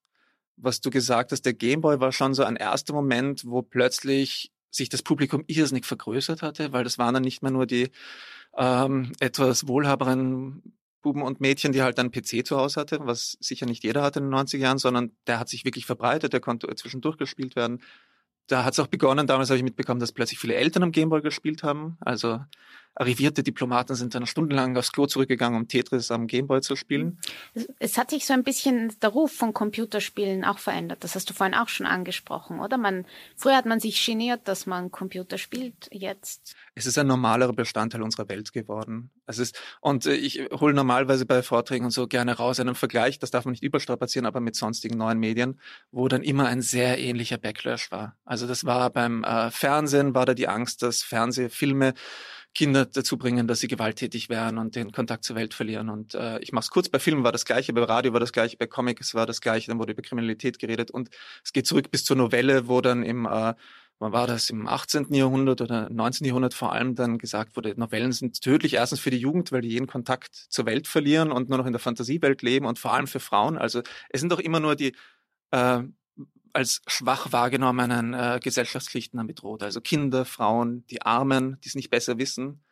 was 0.58 0.82
du 0.82 0.90
gesagt 0.90 1.32
hast, 1.32 1.44
der 1.44 1.54
Gameboy 1.54 2.00
war 2.00 2.12
schon 2.12 2.34
so 2.34 2.44
ein 2.44 2.56
erster 2.56 2.94
Moment, 2.94 3.44
wo 3.46 3.62
plötzlich 3.62 4.52
sich 4.70 4.90
das 4.90 5.04
Publikum 5.04 5.44
irrsinnig 5.48 5.86
vergrößert 5.86 6.42
hatte, 6.42 6.74
weil 6.74 6.84
das 6.84 6.98
waren 6.98 7.14
dann 7.14 7.24
nicht 7.24 7.42
mehr 7.42 7.52
nur 7.52 7.66
die 7.66 7.90
ähm, 8.58 9.14
etwas 9.20 9.68
wohlhaberen 9.68 10.62
Buben 11.02 11.22
und 11.22 11.40
Mädchen, 11.40 11.72
die 11.72 11.82
halt 11.82 12.00
einen 12.00 12.12
PC 12.12 12.46
zu 12.46 12.58
Hause 12.58 12.82
hatte, 12.82 13.00
was 13.02 13.38
sicher 13.40 13.66
nicht 13.66 13.84
jeder 13.84 14.02
hatte 14.02 14.20
in 14.20 14.26
den 14.26 14.34
90er 14.34 14.58
Jahren, 14.58 14.78
sondern 14.78 15.12
der 15.28 15.40
hat 15.40 15.48
sich 15.48 15.64
wirklich 15.64 15.86
verbreitet, 15.86 16.34
der 16.34 16.40
konnte 16.40 16.74
zwischendurch 16.76 17.18
gespielt 17.18 17.56
werden. 17.56 17.82
Da 18.48 18.64
hat 18.64 18.74
es 18.74 18.80
auch 18.80 18.88
begonnen, 18.88 19.28
damals 19.28 19.50
habe 19.50 19.58
ich 19.58 19.64
mitbekommen, 19.64 20.00
dass 20.00 20.12
plötzlich 20.12 20.40
viele 20.40 20.56
Eltern 20.56 20.84
am 20.84 20.92
Gameboy 20.92 21.22
gespielt 21.22 21.64
haben. 21.64 21.98
Also 22.00 22.40
arrivierte 23.00 23.44
Diplomaten 23.44 23.96
sind 23.96 24.16
dann 24.16 24.26
stundenlang 24.26 24.76
aufs 24.76 24.92
Klo 24.92 25.06
zurückgegangen, 25.06 25.60
um 25.60 25.68
Tetris 25.68 26.10
am 26.10 26.28
Gameboy 26.28 26.62
zu 26.62 26.76
spielen. 26.76 27.20
Es 27.80 27.98
hat 27.98 28.10
sich 28.10 28.26
so 28.26 28.34
ein 28.34 28.44
bisschen 28.44 28.94
der 29.02 29.10
Ruf 29.10 29.32
von 29.32 29.54
Computerspielen 29.54 30.44
auch 30.44 30.58
verändert. 30.58 31.04
Das 31.04 31.14
hast 31.14 31.30
du 31.30 31.34
vorhin 31.34 31.56
auch 31.56 31.70
schon 31.70 31.86
angesprochen, 31.86 32.60
oder? 32.60 32.78
Man, 32.78 33.06
früher 33.36 33.56
hat 33.56 33.66
man 33.66 33.80
sich 33.80 34.04
geniert, 34.04 34.42
dass 34.46 34.66
man 34.66 34.92
Computer 34.92 35.38
spielt, 35.38 35.90
jetzt. 35.92 36.56
Es 36.74 36.86
ist 36.86 36.98
ein 36.98 37.08
normalerer 37.08 37.54
Bestandteil 37.54 38.02
unserer 38.02 38.30
Welt 38.30 38.52
geworden. 38.52 39.12
Es 39.28 39.38
ist, 39.38 39.62
und 39.82 40.06
äh, 40.06 40.14
ich 40.16 40.50
hole 40.52 40.74
normalerweise 40.74 41.26
bei 41.26 41.44
Vorträgen 41.44 41.86
und 41.86 41.92
so 41.92 42.08
gerne 42.08 42.38
raus 42.38 42.60
einen 42.60 42.76
Vergleich, 42.76 43.20
das 43.20 43.30
darf 43.30 43.46
man 43.46 43.52
nicht 43.52 43.64
überstrapazieren, 43.64 44.26
aber 44.26 44.40
mit 44.40 44.56
sonstigen 44.56 44.98
neuen 44.98 45.20
Medien, 45.20 45.60
wo 45.92 46.08
dann 46.08 46.24
immer 46.24 46.48
ein 46.48 46.62
sehr 46.62 46.98
ähnlicher 46.98 47.38
Backlash 47.38 47.92
war. 47.92 48.16
Also 48.26 48.48
das 48.48 48.66
war 48.66 48.90
beim 48.90 49.24
äh, 49.24 49.52
Fernsehen, 49.52 50.16
war 50.16 50.26
da 50.26 50.34
die 50.34 50.48
Angst, 50.48 50.82
dass 50.82 51.04
Fernsehfilme 51.04 51.94
Kinder 52.58 52.88
dazu 52.88 53.20
bringen, 53.20 53.48
dass 53.48 53.60
sie 53.60 53.68
gewalttätig 53.68 54.30
werden 54.30 54.58
und 54.58 54.76
den 54.76 54.92
Kontakt 54.92 55.24
zur 55.24 55.36
Welt 55.36 55.54
verlieren. 55.54 55.90
Und 55.90 56.16
äh, 56.16 56.40
ich 56.40 56.52
mache 56.54 56.64
es 56.64 56.72
kurz, 56.72 56.90
bei 56.90 56.98
Filmen 56.98 57.24
war 57.24 57.32
das 57.32 57.46
gleiche, 57.46 57.72
bei 57.72 57.84
Radio 57.84 58.14
war 58.14 58.20
das 58.20 58.32
gleiche, 58.32 58.58
bei 58.58 58.66
Comics 58.66 59.14
war 59.14 59.28
das 59.28 59.42
gleiche, 59.42 59.68
dann 59.68 59.78
wurde 59.78 59.94
über 59.94 60.02
Kriminalität 60.02 60.58
geredet 60.58 60.90
und 60.90 61.10
es 61.44 61.54
geht 61.54 61.68
zurück 61.68 61.92
bis 61.92 62.04
zur 62.04 62.16
Novelle, 62.16 62.68
wo 62.68 62.82
dann 62.82 63.04
im 63.04 63.28
äh, 63.28 63.54
wann 64.00 64.12
war 64.12 64.26
das, 64.26 64.50
im 64.50 64.68
18. 64.68 65.14
Jahrhundert 65.14 65.62
oder 65.62 65.88
19. 65.92 66.26
Jahrhundert 66.26 66.56
vor 66.56 66.74
allem 66.74 66.96
dann 66.96 67.20
gesagt 67.20 67.56
wurde, 67.56 67.76
Novellen 67.78 68.12
sind 68.12 68.42
tödlich 68.42 68.74
erstens 68.74 69.00
für 69.00 69.12
die 69.12 69.18
Jugend, 69.18 69.52
weil 69.52 69.62
die 69.62 69.70
jeden 69.70 69.88
Kontakt 69.88 70.36
zur 70.36 70.66
Welt 70.66 70.88
verlieren 70.88 71.32
und 71.32 71.50
nur 71.50 71.60
noch 71.60 71.66
in 71.68 71.74
der 71.74 71.80
Fantasiewelt 71.80 72.42
leben 72.42 72.66
und 72.66 72.80
vor 72.80 72.94
allem 72.94 73.08
für 73.08 73.20
Frauen. 73.20 73.58
Also 73.58 73.82
es 74.10 74.20
sind 74.20 74.32
doch 74.32 74.40
immer 74.40 74.60
nur 74.60 74.76
die 74.76 74.96
äh, 75.52 75.84
als 76.58 76.82
schwach 76.88 77.32
wahrgenommenen 77.32 78.16
äh, 78.16 78.40
Gesellschaftsschichten 78.42 79.26
bedroht. 79.28 79.62
Also 79.62 79.80
Kinder, 79.80 80.26
Frauen, 80.26 80.86
die 80.88 81.04
Armen, 81.04 81.60
die 81.64 81.70
es 81.70 81.76
nicht 81.76 81.92
besser 81.92 82.18
wissen. 82.18 82.64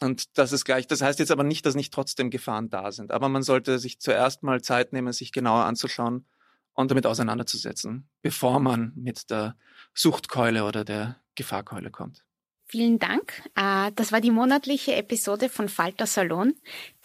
Und 0.00 0.36
das 0.36 0.50
ist 0.50 0.64
gleich, 0.64 0.88
das 0.88 1.00
heißt 1.00 1.20
jetzt 1.20 1.30
aber 1.30 1.44
nicht, 1.44 1.64
dass 1.64 1.76
nicht 1.76 1.94
trotzdem 1.94 2.28
Gefahren 2.28 2.70
da 2.70 2.90
sind. 2.90 3.12
Aber 3.12 3.28
man 3.28 3.44
sollte 3.44 3.78
sich 3.78 4.00
zuerst 4.00 4.42
mal 4.42 4.62
Zeit 4.62 4.92
nehmen, 4.92 5.12
sich 5.12 5.30
genauer 5.30 5.64
anzuschauen 5.64 6.26
und 6.72 6.90
damit 6.90 7.06
auseinanderzusetzen, 7.06 8.08
bevor 8.20 8.58
man 8.58 8.92
mit 8.96 9.30
der 9.30 9.56
Suchtkeule 9.94 10.64
oder 10.64 10.84
der 10.84 11.20
Gefahrkeule 11.36 11.92
kommt. 11.92 12.24
Vielen 12.64 12.98
Dank. 12.98 13.48
Äh, 13.54 13.92
das 13.94 14.10
war 14.10 14.20
die 14.20 14.32
monatliche 14.32 14.96
Episode 14.96 15.50
von 15.50 15.68
Falter 15.68 16.06
Salon, 16.06 16.54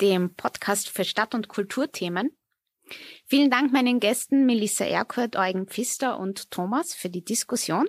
dem 0.02 0.34
Podcast 0.34 0.90
für 0.90 1.04
Stadt- 1.04 1.36
und 1.36 1.50
Kulturthemen. 1.50 2.32
Vielen 3.26 3.50
Dank 3.50 3.74
meinen 3.74 4.00
Gästen 4.00 4.46
Melissa 4.46 4.86
Erkurt, 4.86 5.36
Eugen 5.36 5.68
Pfister 5.68 6.20
und 6.20 6.52
Thomas 6.52 6.94
für 6.94 7.10
die 7.10 7.24
Diskussion. 7.24 7.88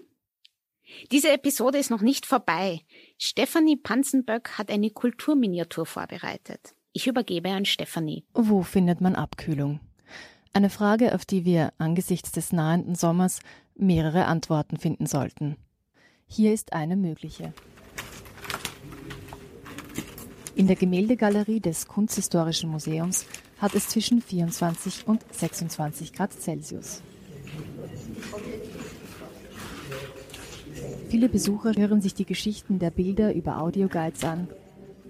Diese 1.13 1.31
Episode 1.31 1.79
ist 1.79 1.91
noch 1.91 2.01
nicht 2.01 2.27
vorbei. 2.27 2.81
Stefanie 3.19 3.77
Panzenböck 3.77 4.59
hat 4.59 4.71
eine 4.71 4.91
Kulturminiatur 4.91 5.87
vorbereitet. 5.87 6.75
Ich 6.93 7.07
übergebe 7.07 7.51
an 7.51 7.65
Stefanie. 7.65 8.25
Wo 8.33 8.63
findet 8.63 9.01
man 9.01 9.15
Abkühlung? 9.15 9.81
Eine 10.53 10.71
Frage, 10.71 11.15
auf 11.15 11.25
die 11.25 11.45
wir 11.45 11.73
angesichts 11.79 12.33
des 12.33 12.53
nahenden 12.53 12.95
Sommers 12.95 13.41
mehrere 13.77 14.25
Antworten 14.25 14.79
finden 14.79 15.07
sollten. 15.07 15.57
Hier 16.27 16.53
ist 16.53 16.73
eine 16.73 16.97
mögliche. 16.97 17.53
In 20.57 20.67
der 20.67 20.77
Gemäldegalerie 20.77 21.61
des 21.61 21.87
Kunsthistorischen 21.87 22.71
Museums 22.71 23.27
hat 23.61 23.75
es 23.75 23.89
zwischen 23.89 24.23
24 24.23 25.07
und 25.07 25.25
26 25.33 26.13
Grad 26.13 26.33
Celsius. 26.33 27.03
Viele 31.09 31.29
Besucher 31.29 31.73
hören 31.77 32.01
sich 32.01 32.15
die 32.15 32.27
Geschichten 32.27 32.79
der 32.79 32.91
Bilder 32.91 33.35
über 33.35 33.61
Audioguides 33.61 34.25
an, 34.25 34.49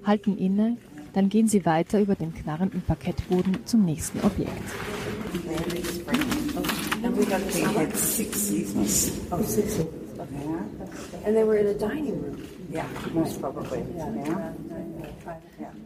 halten 0.04 0.38
inne, 0.38 0.76
dann 1.12 1.28
gehen 1.28 1.48
sie 1.48 1.66
weiter 1.66 2.00
über 2.00 2.14
den 2.14 2.32
knarrenden 2.32 2.82
Parkettboden 2.82 3.66
zum 3.66 3.84
nächsten 3.84 4.20
Objekt. 4.20 4.52
And 11.24 11.34
they 11.36 11.44
were 11.44 11.56
in 11.56 11.66
a 11.66 11.74
dining 11.74 12.22
room. 12.22 12.42
Yeah, 12.72 12.84
most 13.12 13.40
probably. 13.40 13.84
Yeah. 13.96 14.52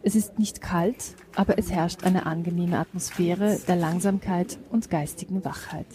Es 0.05 0.15
ist 0.15 0.37
nicht 0.37 0.59
kalt, 0.59 1.15
aber 1.33 1.57
es 1.57 1.71
herrscht 1.71 2.03
eine 2.03 2.25
angenehme 2.25 2.77
Atmosphäre 2.77 3.57
der 3.69 3.77
Langsamkeit 3.77 4.57
und 4.69 4.89
geistigen 4.89 5.45
Wachheit. 5.45 5.85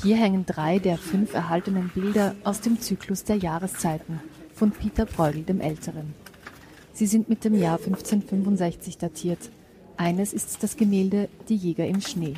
Hier 0.00 0.16
hängen 0.16 0.46
drei 0.46 0.78
der 0.78 0.96
fünf 0.96 1.34
erhaltenen 1.34 1.88
Bilder 1.92 2.36
aus 2.44 2.60
dem 2.60 2.80
Zyklus 2.80 3.24
der 3.24 3.36
Jahreszeiten 3.36 4.20
von 4.54 4.70
Peter 4.70 5.06
Bruegel 5.06 5.42
dem 5.42 5.60
Älteren. 5.60 6.14
Sie 6.98 7.06
sind 7.06 7.28
mit 7.28 7.44
dem 7.44 7.54
Jahr 7.54 7.78
1565 7.78 8.98
datiert. 8.98 9.38
Eines 9.96 10.32
ist 10.32 10.60
das 10.64 10.76
Gemälde 10.76 11.28
Die 11.48 11.54
Jäger 11.54 11.86
im 11.86 12.00
Schnee. 12.00 12.34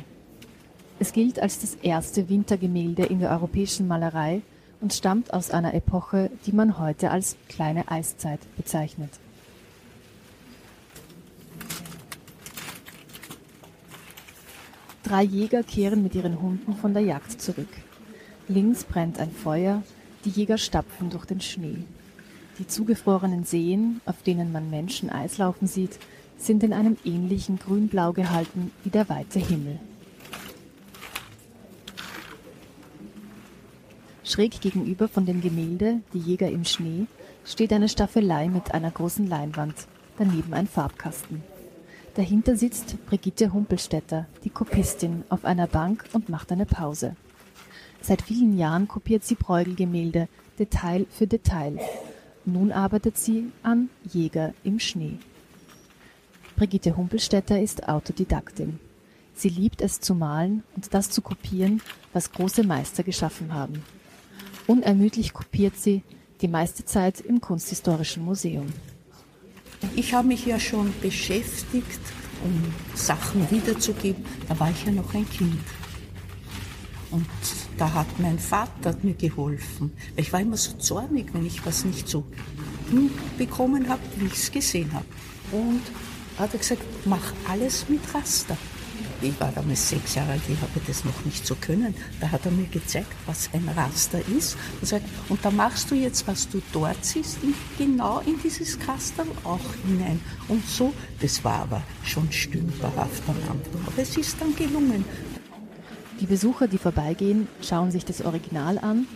Es 0.99 1.13
gilt 1.13 1.39
als 1.39 1.61
das 1.61 1.73
erste 1.81 2.29
Wintergemälde 2.29 3.01
in 3.05 3.19
der 3.21 3.31
europäischen 3.31 3.87
Malerei 3.87 4.43
und 4.79 4.93
stammt 4.93 5.33
aus 5.33 5.49
einer 5.49 5.73
Epoche, 5.73 6.29
die 6.45 6.51
man 6.51 6.77
heute 6.77 7.09
als 7.09 7.37
kleine 7.49 7.89
Eiszeit 7.89 8.39
bezeichnet. 8.55 9.09
Drei 15.01 15.23
Jäger 15.23 15.63
kehren 15.63 16.03
mit 16.03 16.13
ihren 16.13 16.39
Hunden 16.39 16.75
von 16.75 16.93
der 16.93 17.01
Jagd 17.01 17.41
zurück. 17.41 17.73
Links 18.47 18.83
brennt 18.83 19.19
ein 19.19 19.31
Feuer, 19.31 19.81
die 20.23 20.29
Jäger 20.29 20.59
stapfen 20.59 21.09
durch 21.09 21.25
den 21.25 21.41
Schnee. 21.41 21.79
Die 22.59 22.67
zugefrorenen 22.67 23.43
Seen, 23.43 24.01
auf 24.05 24.21
denen 24.23 24.51
man 24.51 24.69
Menschen 24.69 25.09
Eislaufen 25.09 25.67
sieht, 25.67 25.97
sind 26.37 26.63
in 26.63 26.73
einem 26.73 26.97
ähnlichen 27.05 27.59
Grünblau 27.59 28.13
gehalten 28.13 28.71
wie 28.83 28.89
der 28.89 29.09
weite 29.09 29.39
Himmel. 29.39 29.79
Schräg 34.23 34.61
gegenüber 34.61 35.07
von 35.07 35.25
dem 35.25 35.41
Gemälde 35.41 36.01
Die 36.13 36.19
Jäger 36.19 36.49
im 36.49 36.63
Schnee 36.63 37.07
steht 37.45 37.73
eine 37.73 37.89
Staffelei 37.89 38.47
mit 38.47 38.73
einer 38.73 38.91
großen 38.91 39.27
Leinwand, 39.27 39.75
daneben 40.17 40.53
ein 40.53 40.67
Farbkasten. 40.67 41.43
Dahinter 42.15 42.55
sitzt 42.55 42.97
Brigitte 43.07 43.53
Humpelstädter, 43.53 44.27
die 44.43 44.49
Kopistin, 44.49 45.23
auf 45.29 45.45
einer 45.45 45.67
Bank 45.67 46.05
und 46.13 46.29
macht 46.29 46.51
eine 46.51 46.65
Pause. 46.65 47.15
Seit 48.01 48.21
vielen 48.21 48.57
Jahren 48.57 48.87
kopiert 48.87 49.23
sie 49.23 49.35
Bräugel-Gemälde, 49.35 50.27
Detail 50.59 51.05
für 51.09 51.27
Detail, 51.27 51.79
Nun 52.45 52.71
arbeitet 52.71 53.17
sie 53.17 53.51
an 53.63 53.89
Jäger 54.11 54.53
im 54.63 54.79
Schnee. 54.79 55.19
Brigitte 56.55 56.97
Humpelstädter 56.97 57.61
ist 57.61 57.87
Autodidaktin. 57.87 58.79
Sie 59.33 59.49
liebt 59.49 59.81
es 59.81 59.99
zu 59.99 60.13
malen 60.15 60.63
und 60.75 60.93
das 60.93 61.09
zu 61.09 61.21
kopieren, 61.21 61.81
was 62.13 62.31
große 62.31 62.63
Meister 62.63 63.03
geschaffen 63.03 63.53
haben. 63.53 63.83
Unermüdlich 64.67 65.33
kopiert 65.33 65.77
sie, 65.77 66.03
die 66.41 66.47
meiste 66.47 66.85
Zeit 66.85 67.21
im 67.21 67.41
Kunsthistorischen 67.41 68.23
Museum. 68.23 68.67
Ich 69.95 70.13
habe 70.13 70.27
mich 70.27 70.45
ja 70.45 70.59
schon 70.59 70.93
beschäftigt, 71.01 71.99
um 72.43 72.73
Sachen 72.95 73.49
wiederzugeben. 73.49 74.23
Da 74.47 74.59
war 74.59 74.69
ich 74.71 74.85
ja 74.85 74.91
noch 74.91 75.13
ein 75.13 75.27
Kind. 75.29 75.59
Und 77.11 77.25
da 77.81 77.91
hat 77.91 78.19
mein 78.19 78.37
Vater 78.37 78.95
mir 79.01 79.15
geholfen. 79.15 79.91
Ich 80.15 80.31
war 80.31 80.39
immer 80.39 80.55
so 80.55 80.73
zornig, 80.73 81.33
wenn 81.33 81.47
ich 81.47 81.65
was 81.65 81.83
nicht 81.83 82.07
so 82.07 82.23
hinbekommen 82.91 83.89
habe, 83.89 84.01
wie 84.17 84.27
ich 84.27 84.33
es 84.33 84.51
gesehen 84.51 84.93
habe. 84.93 85.05
Und 85.51 85.81
hat 86.37 86.53
er 86.53 86.59
gesagt, 86.59 86.83
mach 87.05 87.33
alles 87.49 87.89
mit 87.89 88.01
Raster. 88.13 88.55
Ich 89.23 89.39
war 89.39 89.51
damals 89.51 89.89
sechs 89.89 90.13
Jahre 90.13 90.33
alt, 90.33 90.41
ich 90.47 90.61
habe 90.61 90.79
das 90.85 91.05
noch 91.05 91.25
nicht 91.25 91.45
so 91.45 91.55
können. 91.55 91.95
Da 92.19 92.29
hat 92.29 92.45
er 92.45 92.51
mir 92.51 92.67
gezeigt, 92.67 93.11
was 93.25 93.49
ein 93.51 93.67
Raster 93.75 94.19
ist. 94.37 94.57
Und, 94.79 94.87
sagt, 94.87 95.05
und 95.29 95.43
da 95.43 95.49
machst 95.49 95.89
du 95.89 95.95
jetzt, 95.95 96.27
was 96.27 96.47
du 96.49 96.61
dort 96.71 97.03
siehst, 97.03 97.37
genau 97.79 98.19
in 98.19 98.39
dieses 98.43 98.77
Raster 98.87 99.25
auch 99.43 99.59
hinein. 99.87 100.19
Und 100.47 100.67
so, 100.67 100.93
das 101.19 101.43
war 101.43 101.63
aber 101.63 101.81
schon 102.03 102.31
stümperhaft 102.31 103.23
am 103.27 103.37
Anfang. 103.37 103.87
Aber 103.87 104.01
es 104.01 104.17
ist 104.17 104.39
dann 104.39 104.55
gelungen. 104.55 105.03
Die 106.21 106.27
Besucher, 106.27 106.67
die 106.67 106.77
vorbeigehen, 106.77 107.47
schauen 107.63 107.89
sich 107.89 108.05
das 108.05 108.23
Original 108.23 108.77
an, 108.77 109.07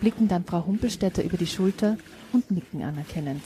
blicken 0.00 0.28
dann 0.28 0.46
Frau 0.46 0.64
Humpelstädter 0.64 1.22
über 1.22 1.36
die 1.36 1.46
Schulter 1.46 1.98
und 2.32 2.50
nicken 2.50 2.82
anerkennend. 2.82 3.42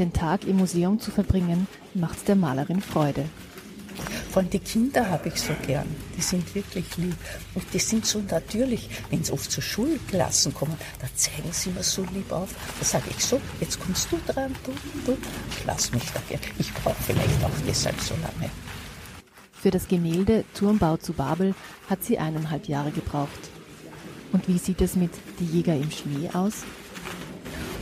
Den 0.00 0.12
Tag 0.12 0.44
im 0.44 0.56
Museum 0.56 0.98
zu 0.98 1.12
verbringen, 1.12 1.68
macht 1.94 2.26
der 2.26 2.34
Malerin 2.34 2.80
Freude. 2.80 3.26
Von 4.32 4.50
den 4.50 4.64
Kindern 4.64 5.08
habe 5.08 5.28
ich 5.28 5.36
so 5.36 5.52
gern. 5.64 5.86
Die 6.16 6.20
sind 6.20 6.52
wirklich 6.56 6.96
lieb. 6.96 7.14
Und 7.54 7.64
die 7.72 7.78
sind 7.78 8.04
so 8.04 8.20
natürlich, 8.28 8.90
wenn 9.10 9.22
sie 9.22 9.30
oft 9.30 9.48
zur 9.48 9.62
Schulklassen 9.62 10.52
kommen, 10.52 10.76
da 11.00 11.06
zeigen 11.14 11.52
sie 11.52 11.70
mir 11.70 11.84
so 11.84 12.04
lieb 12.12 12.32
auf. 12.32 12.48
Da 12.80 12.84
sage 12.84 13.04
ich 13.16 13.24
so, 13.24 13.40
jetzt 13.60 13.78
kommst 13.78 14.10
du 14.10 14.18
dran, 14.26 14.52
du, 14.64 14.72
du. 15.06 15.16
Ich 15.48 15.64
lass 15.64 15.92
mich 15.92 16.10
da 16.12 16.20
gern. 16.28 16.40
Ich 16.58 16.74
brauche 16.74 17.00
vielleicht 17.06 17.44
auch 17.44 17.50
deshalb 17.68 18.00
so 18.00 18.14
lange. 18.14 18.50
Für 19.64 19.70
das 19.70 19.88
Gemälde 19.88 20.44
Turmbau 20.52 20.98
zu 20.98 21.14
Babel 21.14 21.54
hat 21.88 22.04
sie 22.04 22.18
eineinhalb 22.18 22.68
Jahre 22.68 22.90
gebraucht. 22.90 23.30
Und 24.30 24.46
wie 24.46 24.58
sieht 24.58 24.82
es 24.82 24.94
mit 24.94 25.10
Die 25.40 25.46
Jäger 25.46 25.74
im 25.74 25.90
Schnee 25.90 26.28
aus? 26.34 26.64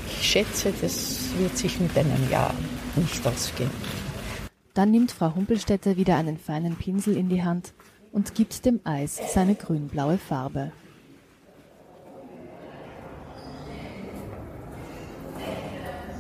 Ich 0.07 0.31
schätze, 0.31 0.73
das 0.81 1.37
wird 1.39 1.59
sich 1.59 1.81
mit 1.81 1.99
einem 1.99 2.31
Jahr 2.31 2.55
nicht 2.95 3.27
ausgehen. 3.27 3.73
Dann 4.75 4.93
nimmt 4.93 5.11
Frau 5.11 5.35
Humpelstädter 5.35 5.97
wieder 5.97 6.15
einen 6.15 6.39
feinen 6.39 6.77
Pinsel 6.77 7.17
in 7.17 7.29
die 7.29 7.43
Hand 7.43 7.73
und 8.13 8.37
gibt 8.37 8.65
dem 8.65 8.79
Eis 8.85 9.21
seine 9.35 9.57
grünblaue 9.57 10.19
Farbe. 10.19 10.71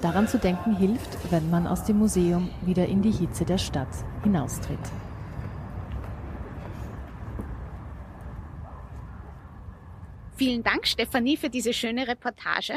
Daran 0.01 0.27
zu 0.27 0.39
denken 0.39 0.77
hilft, 0.77 1.31
wenn 1.31 1.51
man 1.51 1.69
aus 1.69 1.85
dem 1.85 2.01
Museum 2.01 2.51
wieder 2.63 2.87
in 2.87 3.01
die 3.01 3.13
Hitze 3.13 3.45
der 3.45 3.59
Stadt 3.59 3.95
hinaustritt. 4.25 4.81
Vielen 10.45 10.65
Dank, 10.65 10.89
Stefanie, 10.89 11.37
für 11.37 11.51
diese 11.51 11.73
schöne 11.73 12.09
Reportage. 12.09 12.75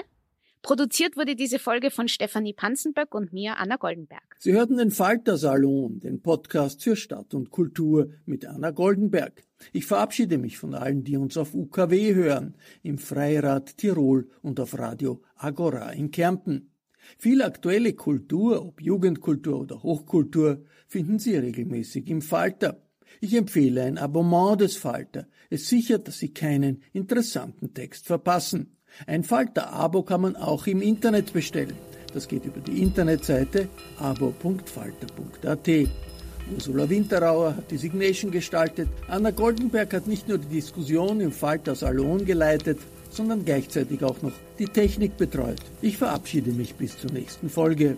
Produziert 0.62 1.17
wurde 1.17 1.36
diese 1.36 1.58
Folge 1.58 1.89
von 1.89 2.08
Stefanie 2.08 2.54
Panzenböck 2.54 3.15
und 3.15 3.34
mir, 3.34 3.58
Anna 3.58 3.78
Goldenberg. 3.78 4.36
Sie 4.38 4.54
hörten 4.54 4.78
den 4.78 4.91
Falter 4.91 5.36
Salon, 5.36 5.99
den 5.99 6.21
Podcast 6.21 6.84
für 6.84 6.95
Stadt 6.95 7.34
und 7.34 7.49
Kultur 7.49 8.12
mit 8.28 8.45
Anna 8.45 8.69
Goldenberg. 8.69 9.47
Ich 9.73 9.88
verabschiede 9.88 10.38
mich 10.38 10.60
von 10.60 10.75
allen, 10.75 11.04
die 11.04 11.17
uns 11.17 11.38
auf 11.38 11.56
UKW 11.56 12.13
hören, 12.13 12.54
im 12.84 12.99
Freirad 12.99 13.78
Tirol 13.78 14.30
und 14.43 14.60
auf 14.60 14.78
Radio 14.78 15.23
Agora 15.36 15.89
in 15.89 16.12
Kärnten. 16.12 16.69
Viel 17.17 17.41
aktuelle 17.41 17.93
Kultur, 17.93 18.63
ob 18.63 18.80
Jugendkultur 18.80 19.60
oder 19.60 19.82
Hochkultur, 19.82 20.63
finden 20.86 21.17
Sie 21.17 21.36
regelmäßig 21.36 22.12
im 22.12 22.21
Falter. 22.21 22.85
Ich 23.21 23.34
empfehle 23.36 23.84
ein 23.84 23.97
Abonnement 23.97 24.60
des 24.60 24.78
Falter. 24.78 25.28
Es 25.49 25.67
sichert, 25.67 26.08
dass 26.08 26.19
Sie 26.19 26.34
keinen 26.34 26.84
interessanten 26.93 27.73
Text 27.73 28.06
verpassen. 28.06 28.78
Ein 29.08 29.23
Falter-Abo 29.23 30.04
kann 30.04 30.21
man 30.21 30.36
auch 30.36 30.67
im 30.67 30.82
Internet 30.82 31.34
bestellen. 31.34 31.75
Das 32.13 32.28
geht 32.28 32.45
über 32.45 32.62
die 32.62 32.82
Internetseite 32.82 33.67
abo.falter.at. 33.99 35.69
Ursula 36.54 36.89
Winterauer 36.89 37.58
hat 37.58 37.71
die 37.71 37.78
Signation 37.78 38.32
gestaltet. 38.32 38.88
Anna 39.08 39.32
Goldenberg 39.32 39.93
hat 39.93 40.08
nicht 40.08 40.28
nur 40.28 40.38
die 40.38 40.47
Diskussion 40.47 41.19
im 41.19 41.32
Falter 41.32 41.75
Salon 41.75 42.23
geleitet, 42.23 42.80
sondern 43.10 43.43
gleichzeitig 43.43 44.04
auch 44.04 44.21
noch 44.21 44.34
die 44.60 44.67
Technik 44.67 45.17
betreut. 45.17 45.62
Ich 45.82 45.97
verabschiede 45.97 46.51
mich 46.51 46.75
bis 46.75 46.97
zur 46.97 47.12
nächsten 47.12 47.49
Folge. 47.49 47.97